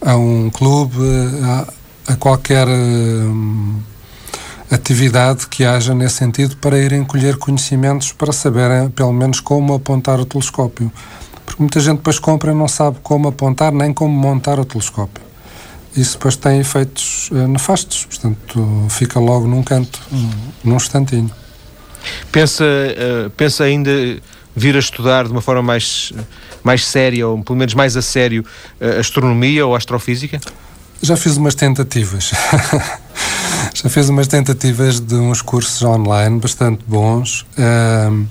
[0.00, 0.96] a um clube,
[1.44, 3.80] a, a qualquer um,
[4.70, 10.18] atividade que haja nesse sentido para irem colher conhecimentos para saberem, pelo menos, como apontar
[10.20, 10.90] o telescópio.
[11.44, 15.22] Porque muita gente depois compra e não sabe como apontar nem como montar o telescópio.
[15.96, 20.00] Isso depois tem efeitos uh, nefastos, portanto, fica logo num canto,
[20.62, 21.30] num instantinho.
[22.30, 23.90] Pensa, uh, pensa ainda
[24.54, 26.12] vir a estudar de uma forma mais
[26.62, 28.44] mais séria, ou pelo menos mais a sério,
[28.80, 30.40] a astronomia ou astrofísica?
[31.02, 32.32] Já fiz umas tentativas.
[33.74, 38.26] Já fiz umas tentativas de uns cursos online bastante bons, uh,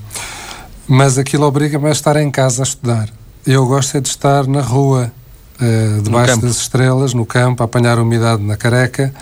[0.88, 3.10] mas aquilo obriga-me a estar em casa a estudar.
[3.46, 5.12] Eu gosto é de estar na rua,
[5.60, 9.14] uh, debaixo das estrelas, no campo, a apanhar umidade na careca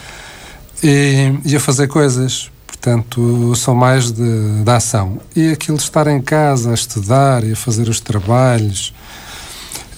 [0.83, 2.49] e, e a fazer coisas.
[2.79, 5.19] Portanto, são mais de, de ação.
[5.35, 8.93] E aquilo de estar em casa a estudar e a fazer os trabalhos,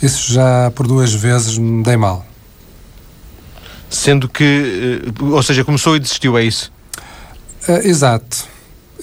[0.01, 2.25] isso já por duas vezes me dei mal.
[3.89, 6.71] Sendo que, eh, ou seja, começou e desistiu, é isso?
[7.67, 8.47] Uh, exato.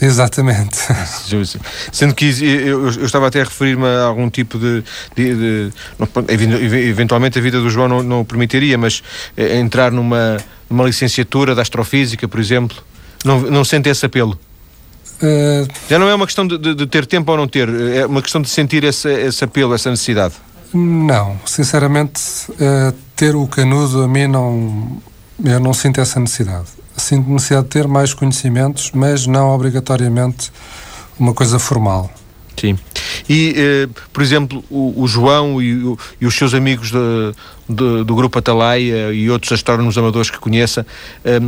[0.00, 0.78] Exatamente.
[1.92, 4.84] Sendo que eu, eu, estava até a referir-me a algum tipo de,
[5.14, 5.72] de, de,
[6.88, 9.02] Eventualmente a vida do João não, não o permitiria, mas
[9.36, 10.36] eh, entrar numa,
[10.68, 12.76] numa licenciatura de astrofísica, por exemplo,
[13.26, 14.38] não, não sente esse apelo?
[15.22, 15.66] Uh...
[15.88, 18.22] Já não é uma questão de, de, de, ter tempo ou não ter, é uma
[18.22, 20.34] questão de sentir esse, esse apelo, essa necessidade.
[20.72, 25.00] Não, sinceramente, uh, ter o canudo a mim não.
[25.44, 26.66] Eu não sinto essa necessidade.
[26.96, 30.50] sinto necessidade de ter mais conhecimentos, mas não obrigatoriamente
[31.18, 32.10] uma coisa formal.
[32.58, 32.78] Sim.
[33.28, 36.98] E, eh, por exemplo, o, o João e, o, e, os seus amigos de,
[37.68, 40.86] de, do Grupo Atalaia e outros astrónomos amadores que conheça,
[41.24, 41.38] eh,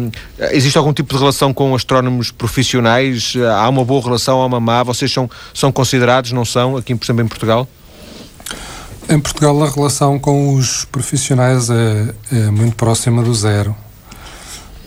[0.52, 3.34] existe algum tipo de relação com astrónomos profissionais?
[3.56, 4.82] Há uma boa relação, há uma má?
[4.82, 7.66] Vocês são, são considerados, não são, aqui, por exemplo, em Portugal?
[9.08, 13.74] Em Portugal, a relação com os profissionais é, é muito próxima do zero.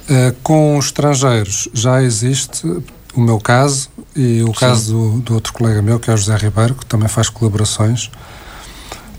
[0.07, 2.67] É, com os estrangeiros já existe
[3.15, 4.53] o meu caso e o Sim.
[4.53, 8.11] caso do, do, outro colega meu, que é o José Ribeiro, que também faz colaborações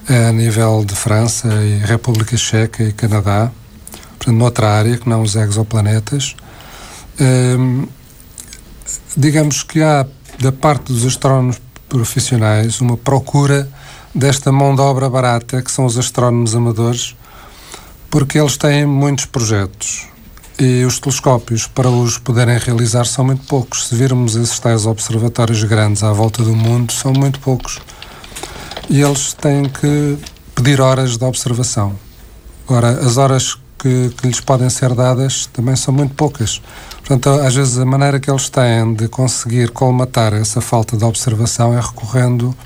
[0.08, 3.50] é, a nível de França e República Checa e Canadá,
[4.18, 6.34] portanto, noutra área que não os exoplanetas.
[7.18, 7.56] É,
[9.16, 10.06] digamos que há,
[10.40, 13.68] da parte dos astrónomos profissionais, uma procura
[14.14, 17.16] desta mão de obra barata que são os astrónomos amadores,
[18.10, 20.11] porque eles têm muitos projetos
[20.64, 23.88] e os telescópios, para os poderem realizar, são muito poucos.
[23.88, 27.80] Se virmos esses tais observatórios grandes à volta do mundo, são muito poucos.
[28.88, 30.16] E eles têm que
[30.54, 31.98] pedir horas de observação.
[32.68, 36.62] Ora, as horas que, que lhes podem ser dadas também são muito poucas.
[36.98, 41.76] Portanto, às vezes a maneira que eles têm de conseguir colmatar essa falta de observação
[41.76, 42.56] é recorrendo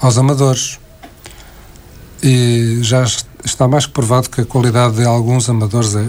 [0.00, 0.80] aos amadores.
[2.20, 3.04] E já
[3.44, 6.00] está mais que provado que a qualidade de alguns amadores é,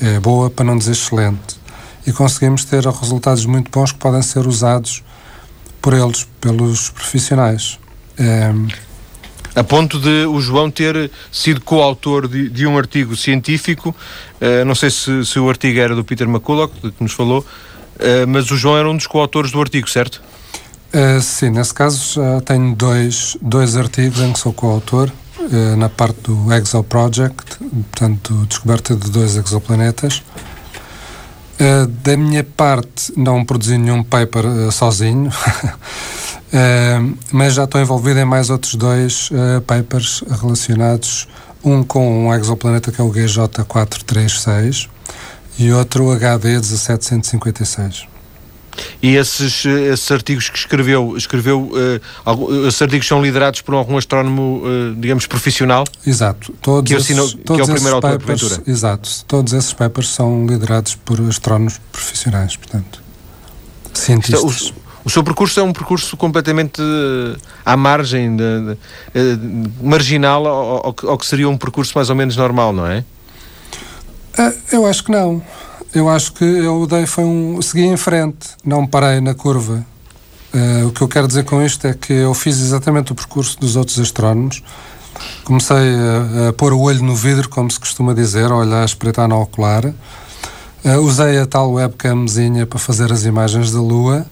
[0.00, 1.58] é, é boa, para não dizer excelente.
[2.06, 5.02] E conseguimos ter resultados muito bons que podem ser usados
[5.80, 7.78] por eles, pelos profissionais.
[8.18, 8.52] É...
[9.54, 13.94] A ponto de o João ter sido coautor de, de um artigo científico,
[14.40, 18.26] uh, não sei se, se, o artigo era do Peter McCulloch, que nos falou, uh,
[18.26, 20.20] mas o João era um dos coautores do artigo, certo?
[20.92, 25.12] Uh, sim, nesse caso já tenho dois, dois artigos em que sou coautor,
[25.76, 30.22] na parte do Exo Project, portanto, descoberta de dois exoplanetas.
[31.54, 35.30] Uh, da minha parte, não produzi nenhum paper sozinho,
[37.32, 39.30] mas já estou envolvido em mais outros dois
[39.66, 41.28] papers relacionados,
[41.64, 44.88] um com um exoplaneta que é o GJ436
[45.58, 48.13] e outro o HD 1756.
[49.02, 54.62] E esses, esses artigos que escreveu, escreveu uh, esses artigos são liderados por algum astrónomo,
[54.64, 55.84] uh, digamos, profissional?
[56.06, 56.52] Exato.
[56.60, 59.08] Todos que, assinou, esses, todos que é o primeiro autor papers, de Exato.
[59.26, 63.02] Todos esses papers são liderados por astrónomos profissionais, portanto,
[63.92, 64.40] cientistas.
[64.40, 69.86] Então, o, o seu percurso é um percurso completamente uh, à margem, de, de, uh,
[69.86, 73.04] marginal ao, ao, ao, que seria um percurso mais ou menos normal, não é?
[74.72, 75.42] Eu acho que não.
[75.94, 77.62] Eu acho que eu dei foi um.
[77.62, 79.86] segui em frente, não parei na curva.
[80.52, 83.56] Uh, o que eu quero dizer com isto é que eu fiz exatamente o percurso
[83.60, 84.60] dos outros astrónomos.
[85.44, 88.84] Comecei a, a pôr o olho no vidro, como se costuma dizer, a olhar a
[88.84, 89.86] espreitar no ocular.
[89.86, 94.26] Uh, usei a tal webcamzinha para fazer as imagens da Lua.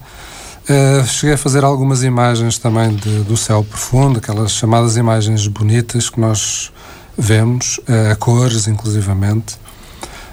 [0.69, 6.11] Uh, cheguei a fazer algumas imagens também de, do céu profundo, aquelas chamadas imagens bonitas
[6.11, 6.73] que nós
[7.17, 7.79] vemos,
[8.11, 9.57] a cores inclusivamente.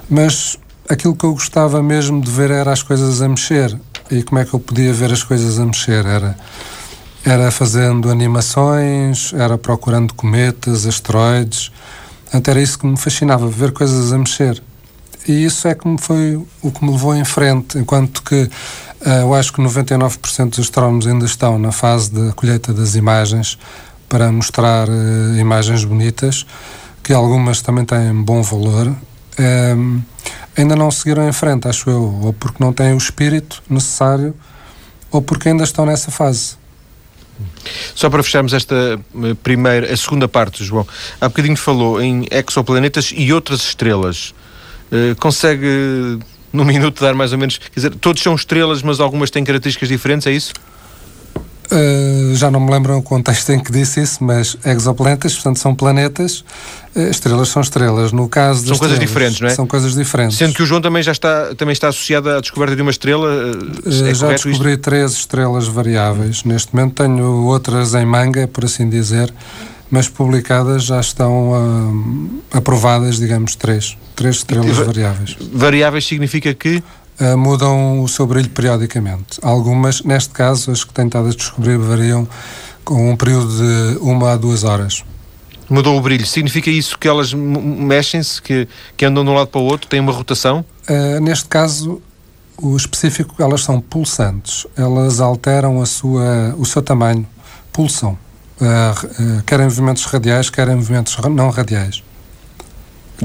[0.09, 0.57] Mas
[0.89, 3.79] aquilo que eu gostava mesmo de ver era as coisas a mexer.
[4.09, 6.03] E como é que eu podia ver as coisas a mexer?
[6.03, 6.35] Era,
[7.23, 11.71] era fazendo animações, era procurando cometas, asteroides.
[12.23, 14.61] Portanto, era isso que me fascinava, ver coisas a mexer.
[15.27, 18.49] E isso é que me foi o que me levou em frente, enquanto que uh,
[19.21, 23.59] eu acho que 99% dos astrónomos ainda estão na fase da colheita das imagens
[24.07, 26.47] para mostrar uh, imagens bonitas,
[27.03, 28.95] que algumas também têm bom valor.
[29.37, 30.01] Um,
[30.57, 34.35] ainda não seguiram em frente, acho eu, ou porque não têm o espírito necessário,
[35.11, 36.57] ou porque ainda estão nessa fase.
[37.95, 40.85] Só para fecharmos esta eh, primeira, a segunda parte, João,
[41.21, 44.33] há bocadinho falou em exoplanetas e outras estrelas.
[44.91, 46.19] Uh, consegue,
[46.51, 47.57] num minuto, dar mais ou menos.
[47.57, 50.51] Quer dizer, todos são estrelas, mas algumas têm características diferentes, é isso?
[51.71, 55.75] Uh, já não me lembro o contexto em que disse isso, mas exoplanetas, portanto, são
[55.75, 56.43] planetas,
[56.95, 58.11] uh, estrelas são estrelas.
[58.11, 59.51] No caso São coisas diferentes, não é?
[59.51, 60.37] São coisas diferentes.
[60.37, 63.27] Sendo que o João também já está, também está associado à descoberta de uma estrela.
[63.27, 64.81] Uh, é já descobri isto?
[64.81, 66.43] três estrelas variáveis.
[66.43, 69.31] Neste momento tenho outras em manga, por assim dizer,
[69.91, 73.95] mas publicadas já estão aprovadas, digamos, três.
[74.15, 75.37] Três estrelas variáveis.
[75.53, 76.83] Variáveis significa que
[77.19, 79.39] uh, mudam o seu brilho periodicamente.
[79.41, 82.27] Algumas, neste caso, as que têm estado a descobrir variam
[82.83, 85.03] com um período de uma a duas horas.
[85.69, 86.25] Mudou o brilho.
[86.25, 88.67] Significa isso que elas mexem-se, que,
[88.97, 90.65] que andam de um lado para o outro, têm uma rotação?
[90.89, 92.01] Uh, neste caso,
[92.57, 94.65] o específico, elas são pulsantes.
[94.75, 97.27] Elas alteram a sua, o seu tamanho,
[97.71, 98.17] pulsam.
[98.59, 102.03] Uh, uh, quer em movimentos radiais, quer em movimentos não radiais.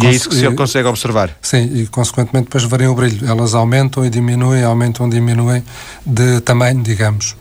[0.03, 1.36] E é isso que se consegue observar?
[1.40, 3.26] Sim, e consequentemente depois variam o brilho.
[3.26, 5.62] Elas aumentam e diminuem, aumentam e diminuem
[6.05, 7.36] de tamanho, digamos.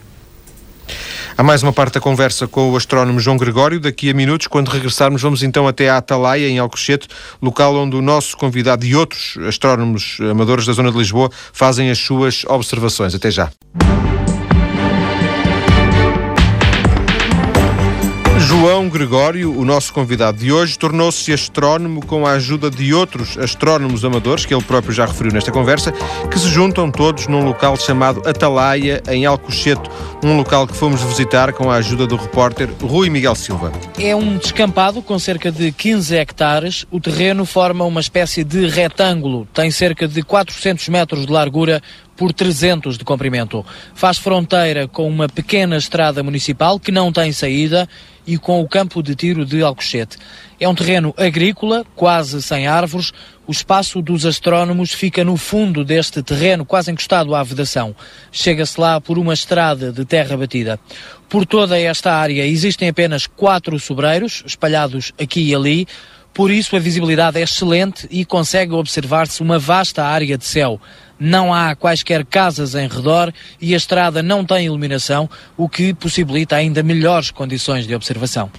[1.36, 3.80] Há mais uma parte da conversa com o astrónomo João Gregório.
[3.80, 7.08] Daqui a minutos, quando regressarmos, vamos então até a Atalaia, em Alcochete,
[7.42, 11.98] local onde o nosso convidado e outros astrónomos amadores da zona de Lisboa fazem as
[11.98, 13.16] suas observações.
[13.16, 13.50] Até já.
[18.56, 24.06] João Gregório, o nosso convidado de hoje, tornou-se astrónomo com a ajuda de outros astrónomos
[24.06, 25.92] amadores, que ele próprio já referiu nesta conversa,
[26.30, 29.90] que se juntam todos num local chamado Atalaia, em Alcochete,
[30.24, 33.72] um local que fomos visitar com a ajuda do repórter Rui Miguel Silva.
[34.00, 36.86] É um descampado com cerca de 15 hectares.
[36.92, 41.82] O terreno forma uma espécie de retângulo, tem cerca de 400 metros de largura
[42.16, 43.66] por 300 de comprimento.
[43.96, 47.90] Faz fronteira com uma pequena estrada municipal que não tem saída
[48.26, 50.18] e com o campo de tiro de Alcochete.
[50.60, 53.12] É um terreno agrícola, quase sem árvores.
[53.46, 57.96] O espaço dos astrónomos fica no fundo deste terreno, quase encostado à vedação.
[58.32, 60.80] Chega-se lá por uma estrada de terra batida.
[61.28, 65.88] Por toda esta área existem apenas quatro sobreiros, espalhados aqui e ali.
[66.34, 70.80] Por isso a visibilidade é excelente e consegue observar-se uma vasta área de céu
[71.24, 76.58] não há quaisquer casas em redor e a estrada não tem iluminação, o que possibilita
[76.58, 78.52] ainda melhores condições de observação.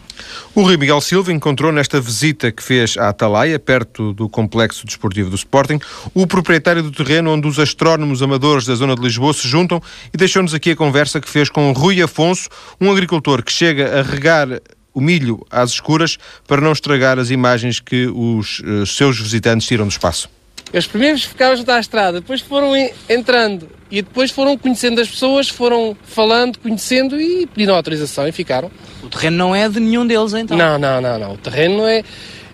[0.54, 5.28] O Rui Miguel Silva encontrou nesta visita que fez à Atalaia, perto do complexo desportivo
[5.28, 5.78] do Sporting,
[6.14, 10.16] o proprietário do terreno onde os astrónomos amadores da zona de Lisboa se juntam e
[10.16, 12.48] deixou-nos aqui a conversa que fez com Rui Afonso,
[12.80, 14.48] um agricultor que chega a regar
[14.94, 19.86] o milho às escuras para não estragar as imagens que os uh, seus visitantes tiram
[19.86, 20.30] do espaço.
[20.72, 22.72] Os primeiros ficaram junto à estrada, depois foram
[23.08, 28.70] entrando e depois foram conhecendo as pessoas, foram falando, conhecendo e pedindo autorização e ficaram.
[29.02, 30.56] O terreno não é de nenhum deles então?
[30.56, 31.34] Não, não, não, não.
[31.34, 32.02] O terreno é,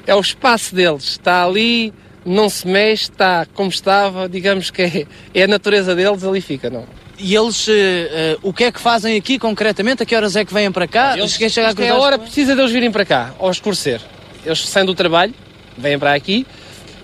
[0.06, 1.04] é o espaço deles.
[1.04, 1.94] Está ali,
[2.24, 6.68] não se mexe, está como estava, digamos que é, é a natureza deles, ali fica,
[6.68, 6.84] não.
[7.18, 10.02] E eles, uh, uh, o que é que fazem aqui concretamente?
[10.02, 11.16] A que horas é que vêm para cá?
[11.16, 14.00] Eles, chegar a é a hora precisa deles virem para cá, ao escurecer.
[14.44, 15.34] Eles saem do trabalho,
[15.76, 16.59] vêm para aqui, é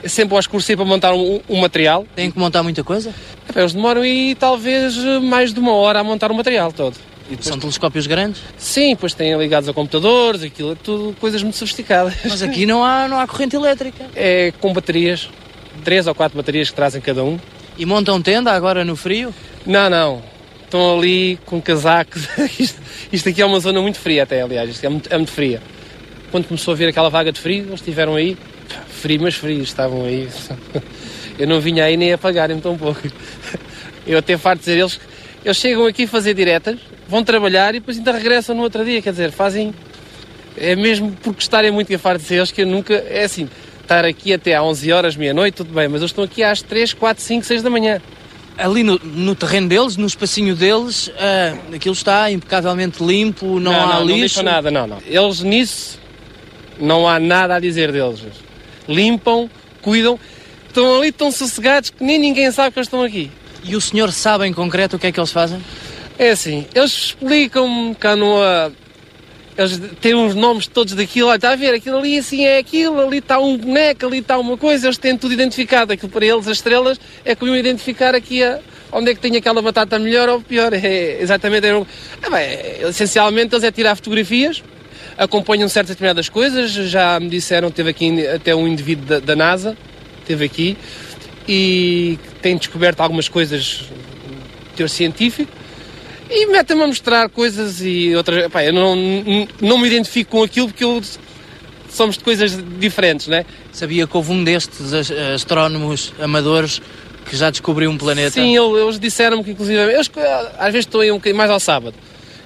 [0.08, 2.06] sempre ao escurecer para montar um, um material.
[2.14, 3.14] Tem que montar muita coisa?
[3.54, 6.96] Eles demoram aí talvez mais de uma hora a montar o material todo.
[7.30, 7.36] E.
[7.40, 8.40] São telescópios grandes?
[8.56, 12.14] Sim, pois têm ligados a computadores, aquilo é tudo coisas muito sofisticadas.
[12.24, 14.06] Mas aqui não há, não há corrente elétrica?
[14.14, 15.28] É com baterias,
[15.84, 17.38] três ou quatro baterias que trazem cada um.
[17.76, 19.34] E montam tenda agora no frio?
[19.66, 20.22] Não, não.
[20.64, 22.28] Estão ali com casacos.
[22.58, 22.80] isto,
[23.12, 25.60] isto, aqui é uma zona muito fria até, aliás, isto é muito, é muito fria.
[26.30, 28.36] Quando começou a vir aquela vaga de frio, eles estiveram aí
[28.88, 30.28] frio, mas frios, estavam aí.
[31.38, 33.00] Eu não vinha aí nem a pagarem tão pouco.
[34.06, 34.98] Eu até farto dizer eles,
[35.44, 39.02] eles chegam aqui a fazer diretas, vão trabalhar e depois ainda regressam no outro dia,
[39.02, 39.74] quer dizer, fazem.
[40.56, 42.94] É mesmo por gostarem muito a farto dizer eles que eu nunca.
[42.94, 43.48] É assim,
[43.82, 46.94] estar aqui até às 11 horas, meia-noite, tudo bem, mas eles estão aqui às 3,
[46.94, 48.00] 4, 5, 6 da manhã.
[48.56, 53.82] Ali no, no terreno deles, no espacinho deles, uh, aquilo está impecavelmente limpo, não, não
[53.82, 54.42] há não, lixo?
[54.42, 54.98] Não nada, não, não.
[55.06, 56.00] Eles nisso
[56.80, 58.22] não há nada a dizer deles
[58.88, 59.48] limpam,
[59.82, 60.18] cuidam,
[60.68, 63.30] estão ali tão sossegados que nem ninguém sabe que eles estão aqui.
[63.64, 65.60] E o senhor sabe em concreto o que é que eles fazem?
[66.18, 68.38] É assim, eles explicam-me cá no.
[69.56, 73.00] Eles têm os nomes todos daquilo, olha, está a ver, aquilo ali assim é aquilo,
[73.00, 75.92] ali está um boneco, ali está uma coisa, eles têm tudo identificado.
[75.92, 78.60] Aquilo para eles, as estrelas, é como identificar aqui a,
[78.92, 80.72] onde é que tem aquela batata melhor ou pior.
[80.76, 81.66] É exatamente.
[81.66, 84.62] É, é, bem, essencialmente eles é tirar fotografias,
[85.16, 86.70] acompanham certas determinadas coisas.
[86.70, 89.76] Já me disseram, teve aqui até um indivíduo da, da NASA,
[90.26, 90.76] teve aqui,
[91.48, 95.50] e tem descoberto algumas coisas de teor científico.
[96.28, 98.48] E metem-me a mostrar coisas e outras.
[98.50, 98.96] Pá, eu não,
[99.60, 101.00] não me identifico com aquilo porque eu,
[101.88, 103.46] somos de coisas diferentes, né?
[103.72, 106.82] Sabia que houve um destes astrónomos amadores
[107.30, 108.32] que já descobriu um planeta?
[108.32, 111.94] Sim, eles disseram-me que, inclusive, eu, às vezes estou aí um bocadinho mais ao sábado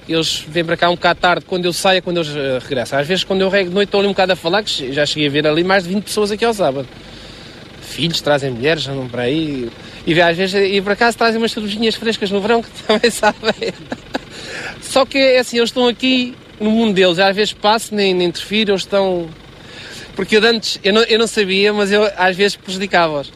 [0.07, 2.99] eles vêm para cá um bocado tarde, quando eu saio, quando eles uh, regressam.
[2.99, 5.05] Às vezes, quando eu rego de noite, estou ali um bocado a falar, que já
[5.05, 6.87] cheguei a ver ali mais de 20 pessoas aqui ao sábado.
[7.81, 9.69] Filhos trazem mulheres, andam para aí.
[10.05, 13.73] E às vezes, e por acaso, trazem umas cervejinhas frescas no verão, que também sabem.
[14.81, 17.19] Só que, é assim, eles estão aqui no mundo deles.
[17.19, 19.29] Às vezes passo, nem, nem interfiro, eles estão...
[20.15, 23.31] Porque eu antes, eu não, eu não sabia, mas eu às vezes prejudicava-os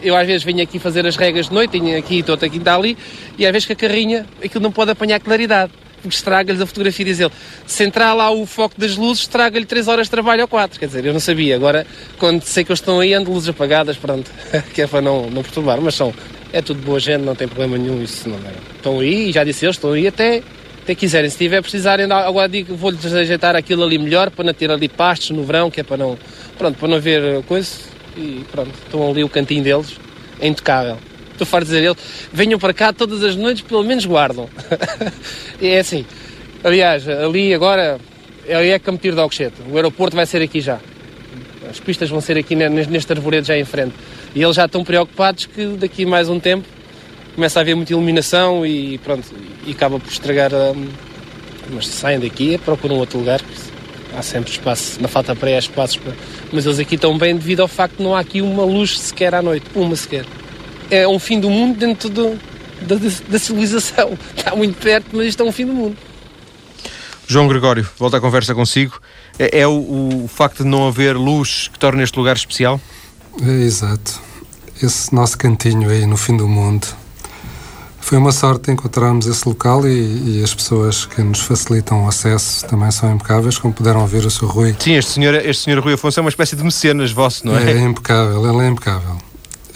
[0.00, 2.76] eu às vezes venho aqui fazer as regras de noite, tenho aqui, estou aqui, está
[2.76, 2.96] ali,
[3.36, 5.72] e às vezes que a carrinha, aquilo não pode apanhar claridade
[6.08, 7.04] porque estraga-lhes a fotografia.
[7.04, 7.32] Diz ele,
[7.66, 10.78] se entrar lá o foco das luzes, estraga-lhe 3 horas de trabalho ou 4.
[10.78, 11.54] Quer dizer, eu não sabia.
[11.54, 11.86] Agora,
[12.18, 14.30] quando sei que eles estão aí, ando luzes apagadas, pronto,
[14.74, 15.80] que é para não, não perturbar.
[15.80, 16.12] Mas são,
[16.52, 18.02] é tudo boa gente, não tem problema nenhum.
[18.02, 18.52] Isso não é.
[18.76, 20.42] Estão aí, já disse eles, estão aí até,
[20.82, 21.30] até quiserem.
[21.30, 25.30] Se tiver precisarem, agora digo, vou-lhes ajeitar aquilo ali melhor para não ter ali pastos
[25.30, 26.18] no verão, que é para não,
[26.56, 27.68] pronto, para não haver coisa,
[28.16, 29.98] e pronto, estão ali o cantinho deles,
[30.40, 30.98] é intocável.
[31.38, 31.96] Estou farto de dizer ele,
[32.32, 34.50] venham para cá todas as noites, pelo menos guardam.
[35.62, 36.04] é assim,
[36.64, 38.00] aliás, ali agora,
[38.48, 40.80] ali é Campo Tiro de Alcochete, o aeroporto vai ser aqui já.
[41.70, 43.94] As pistas vão ser aqui neste arvoredo já em frente.
[44.34, 46.66] E eles já estão preocupados que daqui mais um tempo
[47.36, 49.24] começa a haver muita iluminação e pronto,
[49.64, 50.52] e acaba por estragar.
[50.52, 50.88] Um,
[51.70, 53.40] mas saem daqui e procuram outro lugar.
[54.16, 56.14] Há sempre espaço, na falta para aí espaços para.
[56.50, 59.34] Mas eles aqui estão bem devido ao facto que não há aqui uma luz sequer
[59.34, 60.24] à noite, uma sequer.
[60.90, 62.38] É um fim do mundo dentro do,
[62.82, 62.96] da,
[63.28, 64.16] da civilização.
[64.36, 65.96] Está muito perto, mas isto é um fim do mundo.
[67.26, 69.00] João Gregório, volta à conversa consigo.
[69.38, 72.80] É, é o, o, facto de não haver luz que torna este lugar especial?
[73.42, 74.18] É, exato.
[74.82, 76.86] Esse nosso cantinho aí no fim do mundo.
[78.00, 82.66] Foi uma sorte encontrarmos esse local e, e, as pessoas que nos facilitam o acesso
[82.66, 84.46] também são impecáveis, como puderam ouvir o Sr.
[84.46, 84.74] Rui.
[84.78, 87.70] Sim, este senhor, este senhor Rui Afonso é uma espécie de mecenas vosso, não é?
[87.70, 89.18] É impecável, ele é impecável.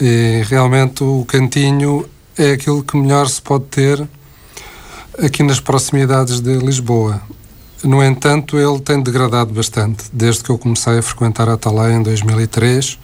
[0.04, 2.04] E realmente o cantinho
[2.36, 4.04] é aquilo que melhor se pode ter
[5.16, 7.22] aqui nas proximidades de Lisboa.
[7.84, 10.06] No entanto, ele tem degradado bastante.
[10.12, 12.98] Desde que eu comecei a frequentar a Atalaia em 2003,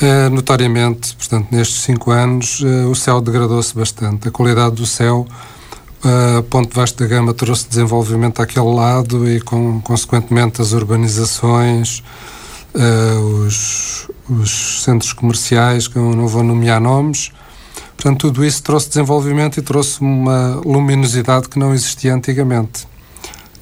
[0.00, 4.28] eh, notoriamente, portanto, nestes cinco anos, eh, o céu degradou-se bastante.
[4.28, 5.26] A qualidade do céu,
[6.02, 12.02] uh, ponto vasto da gama, trouxe desenvolvimento àquele lado e, com, consequentemente, as urbanizações,
[13.44, 17.30] os, os centros comerciais, que eu não vou nomear nomes,
[17.96, 22.86] Portanto, tudo isso trouxe desenvolvimento e trouxe uma luminosidade que não existia antigamente.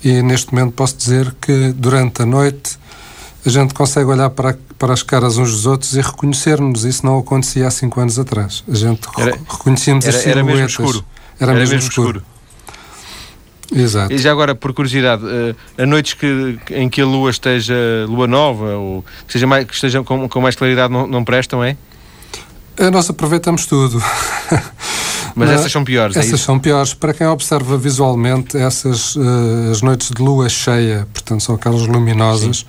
[0.02, 2.78] E neste momento posso dizer que durante a noite
[3.46, 6.84] a gente consegue olhar para, para as caras uns dos outros e reconhecer-nos.
[6.84, 8.64] Isso não acontecia há cinco anos atrás.
[8.68, 10.44] A gente era, reconhecíamos era, as silhuetas.
[10.44, 11.04] Era mesmo escuro.
[11.38, 12.18] Era, era mesmo, mesmo escuro.
[12.18, 12.33] escuro.
[13.72, 14.12] Exato.
[14.12, 17.74] E já agora, por curiosidade, uh, a noites que, em que a lua esteja
[18.08, 21.62] lua nova ou que, seja mais, que esteja com, com mais claridade não, não prestam,
[21.62, 21.76] é?
[22.92, 24.02] Nós aproveitamos tudo.
[25.34, 26.94] Mas essas são piores, é Essas é são piores.
[26.94, 32.64] Para quem observa visualmente, essas uh, as noites de lua cheia, portanto, são aquelas luminosas,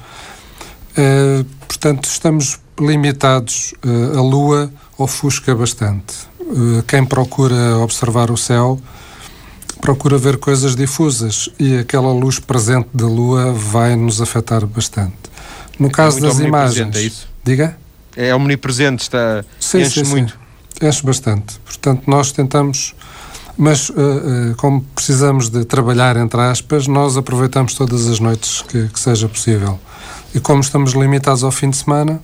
[0.97, 3.73] uh, portanto, estamos limitados.
[3.85, 6.13] Uh, a lua ofusca bastante.
[6.87, 8.79] quem procura observar o céu
[9.81, 15.15] procura ver coisas difusas e aquela luz presente da lua vai nos afetar bastante.
[15.77, 16.95] No caso é das imagens.
[16.95, 17.27] É isso?
[17.43, 17.77] Diga?
[18.15, 20.37] é omnipresente, está sim, enche sim, muito.
[20.79, 20.87] Sim.
[20.87, 21.59] Enche bastante.
[21.59, 22.95] Portanto, nós tentamos,
[23.57, 28.87] mas uh, uh, como precisamos de trabalhar, entre aspas, nós aproveitamos todas as noites que,
[28.87, 29.79] que seja possível.
[30.33, 32.21] E como estamos limitados ao fim de semana,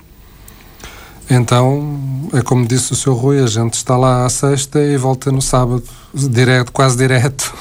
[1.34, 3.12] então, é como disse o Sr.
[3.12, 5.82] Rui, a gente está lá à sexta e volta no sábado,
[6.14, 7.52] direto, quase direto.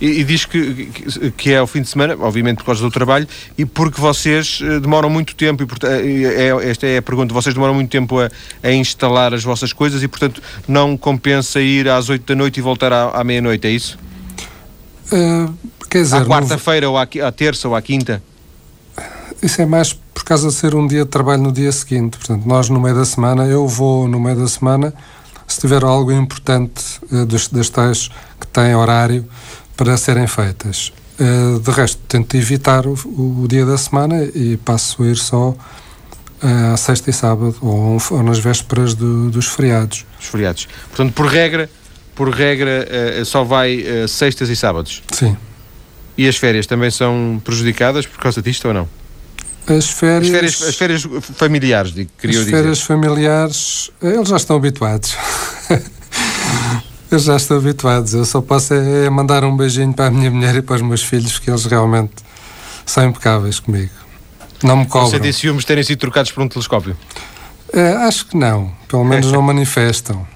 [0.00, 3.28] e, e diz que, que, é o fim de semana, obviamente por causa do trabalho,
[3.58, 5.64] e porque vocês eh, demoram muito tempo,
[6.04, 8.30] e é, é, esta é a pergunta, vocês demoram muito tempo a,
[8.62, 12.62] a, instalar as vossas coisas e, portanto, não compensa ir às 8 da noite e
[12.62, 13.98] voltar à, à meia-noite, é isso?
[15.12, 15.52] Uh,
[15.90, 18.22] quer dizer, à quarta-feira, ou à, à terça, ou à quinta?
[19.42, 22.16] Isso é mais por causa de ser um dia de trabalho no dia seguinte.
[22.16, 24.94] Portanto, nós no meio da semana, eu vou no meio da semana,
[25.48, 28.08] se tiver algo importante uh, das tais
[28.40, 29.28] que têm horário,
[29.76, 30.92] para serem feitas.
[31.18, 35.50] Uh, de resto, tento evitar o, o, dia da semana e passo a ir só
[35.50, 35.56] uh,
[36.72, 40.06] à sexta e sábado ou, ou nas vésperas do, dos feriados.
[40.20, 40.68] Os feriados.
[40.88, 41.68] Portanto, por regra,
[42.14, 42.86] por regra
[43.20, 45.02] uh, só vai sextas e sábados.
[45.12, 45.36] Sim.
[46.16, 48.88] E as férias também são prejudicadas por causa disto ou não?
[49.66, 51.02] As férias, as férias, as férias
[51.34, 52.56] familiares, queria as dizer.
[52.56, 55.16] As férias familiares, eles já estão habituados.
[57.12, 58.08] Eu já estou habituado.
[58.10, 60.82] Eu só posso é, é mandar um beijinho para a minha mulher e para os
[60.82, 62.14] meus filhos, que eles realmente
[62.86, 63.92] são impecáveis comigo.
[64.62, 65.10] Não me cobram.
[65.10, 66.96] Você disse ciúmes terem sido trocados por um telescópio?
[67.70, 68.72] É, acho que não.
[68.88, 70.26] Pelo menos não manifestam.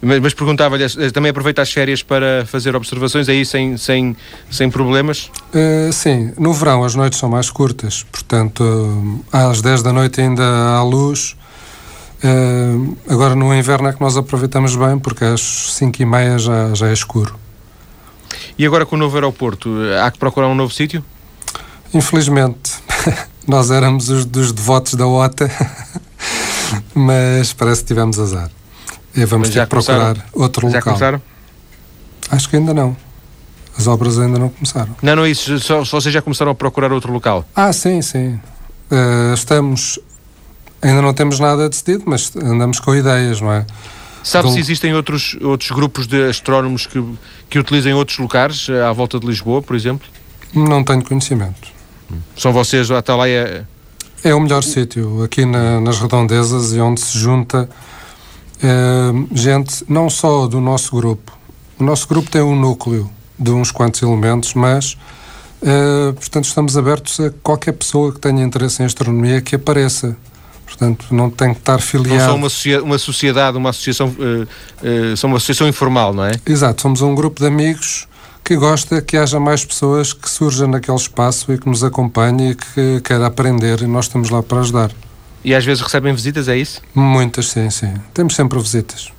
[0.00, 4.16] Mas, mas perguntava-lhe, eh, também aproveita as férias para fazer observações aí sem, sem,
[4.50, 5.30] sem problemas?
[5.54, 10.20] Uh, sim, no verão as noites são mais curtas, portanto, uh, às 10 da noite
[10.20, 11.36] ainda há luz
[12.24, 15.42] Uh, agora no inverno é que nós aproveitamos bem porque às
[15.74, 17.38] 5 e meia já, já é escuro.
[18.58, 19.70] E agora com o novo aeroporto,
[20.02, 21.04] há que procurar um novo sítio?
[21.92, 22.72] Infelizmente,
[23.46, 25.50] nós éramos os dos devotos da OTA,
[26.94, 28.50] mas parece que tivemos azar.
[29.16, 30.80] E vamos ter que procurar outro já local.
[30.80, 31.22] Já começaram?
[32.30, 32.96] Acho que ainda não.
[33.76, 34.96] As obras ainda não começaram.
[35.02, 37.44] Não, não, isso, só, só vocês já começaram a procurar outro local?
[37.54, 38.38] Ah, sim, sim.
[38.90, 39.98] Uh, estamos
[40.84, 43.64] Ainda não temos nada decidido, mas andamos com ideias, não é?
[44.22, 47.02] Sabe se existem outros, outros grupos de astrónomos que,
[47.48, 50.06] que utilizem outros lugares eh, à volta de Lisboa, por exemplo?
[50.54, 51.68] Não tenho conhecimento.
[52.36, 53.66] São vocês, a Atalaia?
[54.22, 57.68] É o melhor sítio, aqui na, nas redondezas e onde se junta
[58.62, 61.32] eh, gente não só do nosso grupo.
[61.78, 64.96] O nosso grupo tem um núcleo de uns quantos elementos, mas,
[65.62, 70.16] eh, portanto, estamos abertos a qualquer pessoa que tenha interesse em astronomia que apareça.
[70.64, 72.18] Portanto, não tem que estar filiado.
[72.18, 76.24] Não são uma, sociedade, uma sociedade, uma associação, uh, uh, são uma associação informal, não
[76.24, 76.32] é?
[76.46, 78.08] Exato, somos um grupo de amigos
[78.42, 82.54] que gosta que haja mais pessoas que surjam naquele espaço e que nos acompanhem e
[82.54, 84.90] que queira aprender e nós estamos lá para ajudar.
[85.44, 86.80] E às vezes recebem visitas, é isso?
[86.94, 87.92] Muitas, sim, sim.
[88.12, 89.12] Temos sempre visitas.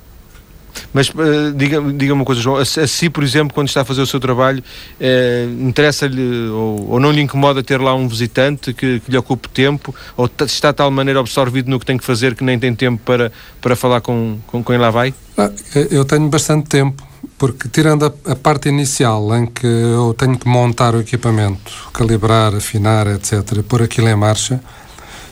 [0.92, 3.84] Mas uh, diga-me diga uma coisa, João, a, a, si, por exemplo, quando está a
[3.84, 4.62] fazer o seu trabalho,
[5.00, 9.48] uh, interessa-lhe ou, ou, não lhe incomoda ter lá um visitante que, que lhe ocupe
[9.48, 12.74] tempo, ou está de tal maneira absorvido no que tem que fazer que nem tem
[12.74, 15.14] tempo para, para falar com, com quem lá vai?
[15.38, 15.50] Ah,
[15.90, 17.06] eu tenho bastante tempo
[17.38, 22.54] porque tirando a, a, parte inicial em que eu tenho que montar o equipamento, calibrar,
[22.54, 24.60] afinar, etc., pôr aquilo em marcha,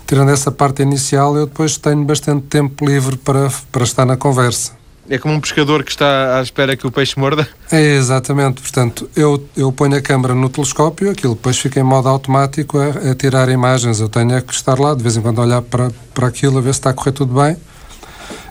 [0.07, 4.73] tirando essa parte inicial, eu depois tenho bastante tempo livre para, para estar na conversa.
[5.09, 7.47] É como um pescador que está à espera que o peixe morda?
[7.71, 8.61] É, exatamente.
[8.61, 13.11] Portanto, eu, eu ponho a câmera no telescópio, aquilo depois fica em modo automático a,
[13.11, 13.99] a tirar imagens.
[13.99, 16.61] Eu tenho é que estar lá, de vez em quando, olhar para, para aquilo, a
[16.61, 17.57] ver se está a correr tudo bem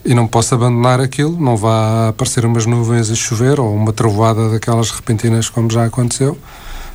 [0.05, 4.49] e não posso abandonar aquilo, não vá aparecer umas nuvens a chover ou uma trovoada
[4.49, 6.37] daquelas repentinas como já aconteceu.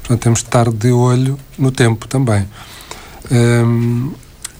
[0.01, 2.47] Portanto, temos de estar de olho no tempo também.
[3.31, 4.13] Um...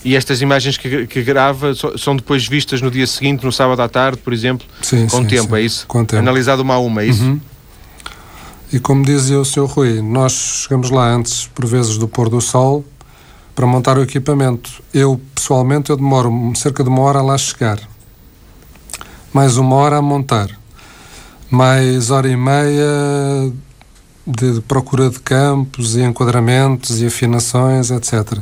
[0.09, 3.89] E estas imagens que, que, grava são depois vistas no dia seguinte, no sábado à
[3.89, 5.57] tarde, por exemplo, sim, com sim, tempo, sim.
[5.57, 5.87] é isso?
[5.87, 6.21] Com tempo.
[6.21, 7.25] Analisado uma a uma, é isso?
[7.25, 7.41] Uhum.
[8.73, 9.67] E como dizia o Sr.
[9.67, 12.85] Rui, nós chegamos lá antes, por vezes, do pôr do sol,
[13.55, 14.83] para montar o equipamento.
[14.95, 17.79] Eu, pessoalmente, eu demoro cerca de uma hora a lá chegar
[19.33, 20.49] mais uma hora a montar,
[21.51, 23.53] mais hora e meia
[24.27, 28.39] de procura de campos e enquadramentos e afinações, etc.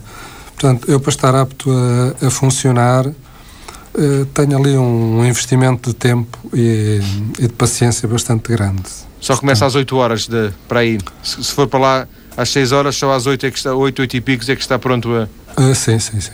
[0.58, 6.38] Portanto, eu para estar apto a, a funcionar uh, tenho ali um, investimento de tempo
[6.52, 7.00] e,
[7.38, 8.84] e, de paciência bastante grande.
[9.20, 11.02] Só começa às 8 horas de, para ir.
[11.22, 14.00] Se, se, for para lá às 6 horas, só às 8 é que está, 8,
[14.00, 15.28] 8 e picos é que está pronto a.
[15.60, 16.32] Uh, sim, sim, sim.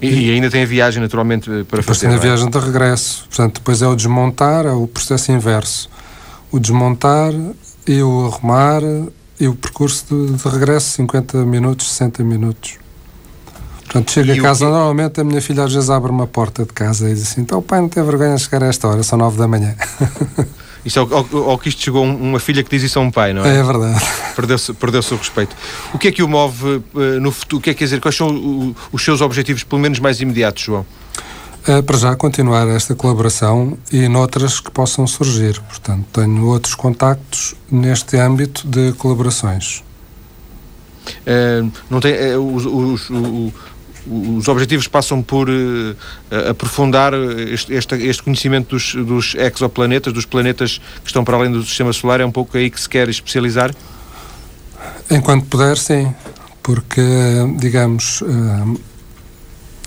[0.00, 2.06] E, e, ainda tem a viagem, naturalmente, para depois fazer.
[2.06, 2.18] Tem a é?
[2.18, 3.26] viagem de regresso.
[3.28, 5.90] Portanto, depois é o desmontar, é o processo inverso.
[6.50, 7.32] O desmontar
[7.86, 8.82] e o arrumar
[9.38, 12.79] e o percurso de, de regresso, 50 minutos, 60 minutos.
[13.90, 14.70] Portanto, chego e a casa, que...
[14.70, 17.58] normalmente a minha filha às vezes abre uma porta de casa e diz assim: então
[17.58, 19.74] o pai não tem vergonha de chegar a esta hora, são 9 da manhã.
[20.84, 21.02] Isto é
[21.50, 23.58] ao, que isto chegou uma filha que diz isso a um pai, não é?
[23.58, 24.02] É verdade.
[24.34, 25.54] Perdeu-se perdeu o respeito.
[25.92, 27.58] O que é que o move uh, no futuro?
[27.58, 28.00] O que é que quer dizer?
[28.00, 30.86] Quais são os seus objetivos, pelo menos mais imediatos, João?
[31.68, 35.60] Uh, para já continuar esta colaboração e noutras que possam surgir.
[35.68, 39.84] Portanto, tenho outros contactos neste âmbito de colaborações.
[41.26, 43.52] Uh, não tem, os, os, os,
[44.06, 45.96] os objetivos passam por uh,
[46.50, 51.62] aprofundar este, este, este conhecimento dos, dos, exoplanetas, dos planetas que estão para além do
[51.62, 53.74] sistema solar, é um pouco aí que se quer especializar?
[55.10, 56.14] Enquanto puder, sim,
[56.62, 57.02] porque,
[57.58, 58.80] digamos, uh,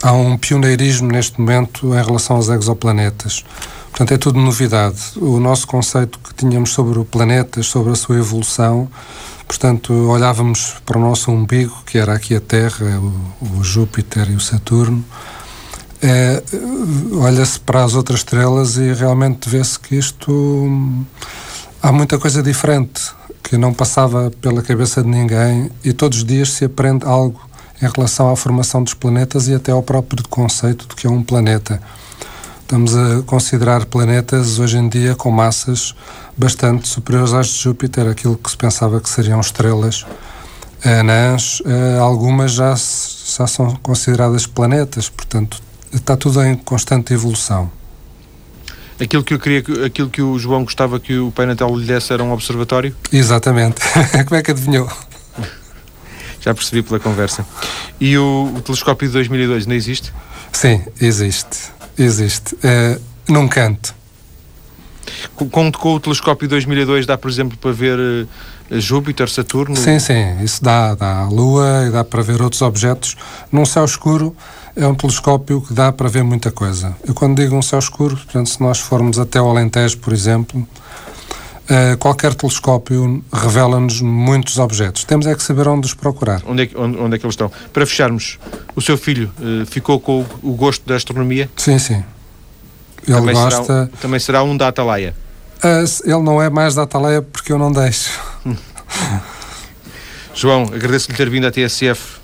[0.04, 3.44] há um pioneirismo neste momento em relação aos exoplanetas.
[3.90, 5.00] Portanto, é tudo novidade.
[5.18, 8.90] O nosso conceito que tínhamos sobre planetas, sobre a sua evolução,
[9.54, 14.36] Portanto, olhávamos para o nosso umbigo, que era aqui a Terra, o, o Júpiter e
[14.36, 15.06] o Saturno.
[16.02, 16.42] É,
[17.14, 20.28] Olha-se para as outras estrelas e realmente vê-se que isto.
[21.84, 23.12] Há muita coisa diferente
[23.44, 27.40] que não passava pela cabeça de ninguém e todos os dias se aprende algo
[27.80, 31.22] em relação à formação dos planetas e até ao próprio conceito de que é um
[31.22, 31.80] planeta.
[32.74, 35.94] Estamos a considerar planetas hoje em dia com massas
[36.36, 40.04] bastante superiores às de Júpiter, aquilo que se pensava que seriam estrelas
[40.84, 45.62] anãs, eh, algumas já, já são consideradas planetas, portanto
[45.94, 47.72] está tudo em constante evolução.
[49.00, 52.12] Aquilo que eu queria, aquilo que o João gostava que o Pai Natal lhe desse
[52.12, 52.96] era um observatório?
[53.12, 53.84] Exatamente.
[54.26, 54.90] Como é que adivinhou?
[56.42, 57.46] Já percebi pela conversa.
[58.02, 60.12] E o, o telescópio de 2002 não existe?
[60.52, 61.73] Sim, existe.
[61.98, 62.56] Existe.
[62.56, 63.96] Uh, num canto.
[65.36, 69.76] Com, com, o telescópio 2002 dá, por exemplo, para ver uh, Júpiter, Saturno?
[69.76, 73.16] Sim, sim, isso dá, dá a Lua e dá para ver outros objetos.
[73.52, 74.36] Num céu escuro
[74.76, 76.96] é um telescópio que dá para ver muita coisa.
[77.06, 80.68] Eu quando digo um céu escuro, portanto, se nós formos até o Alentejo, por exemplo,
[81.70, 85.04] uh, qualquer telescópio revela-nos muitos objetos.
[85.04, 86.42] Temos é que saber onde os procurar.
[86.46, 87.52] Onde é, onde, onde é que eles estão?
[87.72, 88.40] Para fecharmos,
[88.76, 91.50] o seu filho uh, ficou com o, o gosto da astronomia?
[91.56, 92.04] Sim, sim.
[93.08, 93.64] Ele também gosta.
[93.64, 95.16] Será, também será um da Atalaia?
[95.64, 98.20] Uh, ele não é mais da Atalaia porque eu não deixo.
[100.36, 102.23] João, agradeço-lhe ter vindo à TSF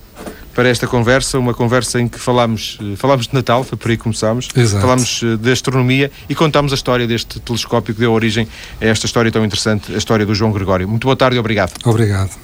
[0.53, 3.97] para esta conversa, uma conversa em que falámos, eh, falámos de Natal, foi por aí
[3.97, 4.81] que começámos, Exato.
[4.81, 8.47] falámos eh, de astronomia e contámos a história deste telescópio que deu origem
[8.81, 10.87] a esta história tão interessante, a história do João Gregório.
[10.87, 11.73] Muito boa tarde e obrigado.
[11.85, 12.39] Obrigado.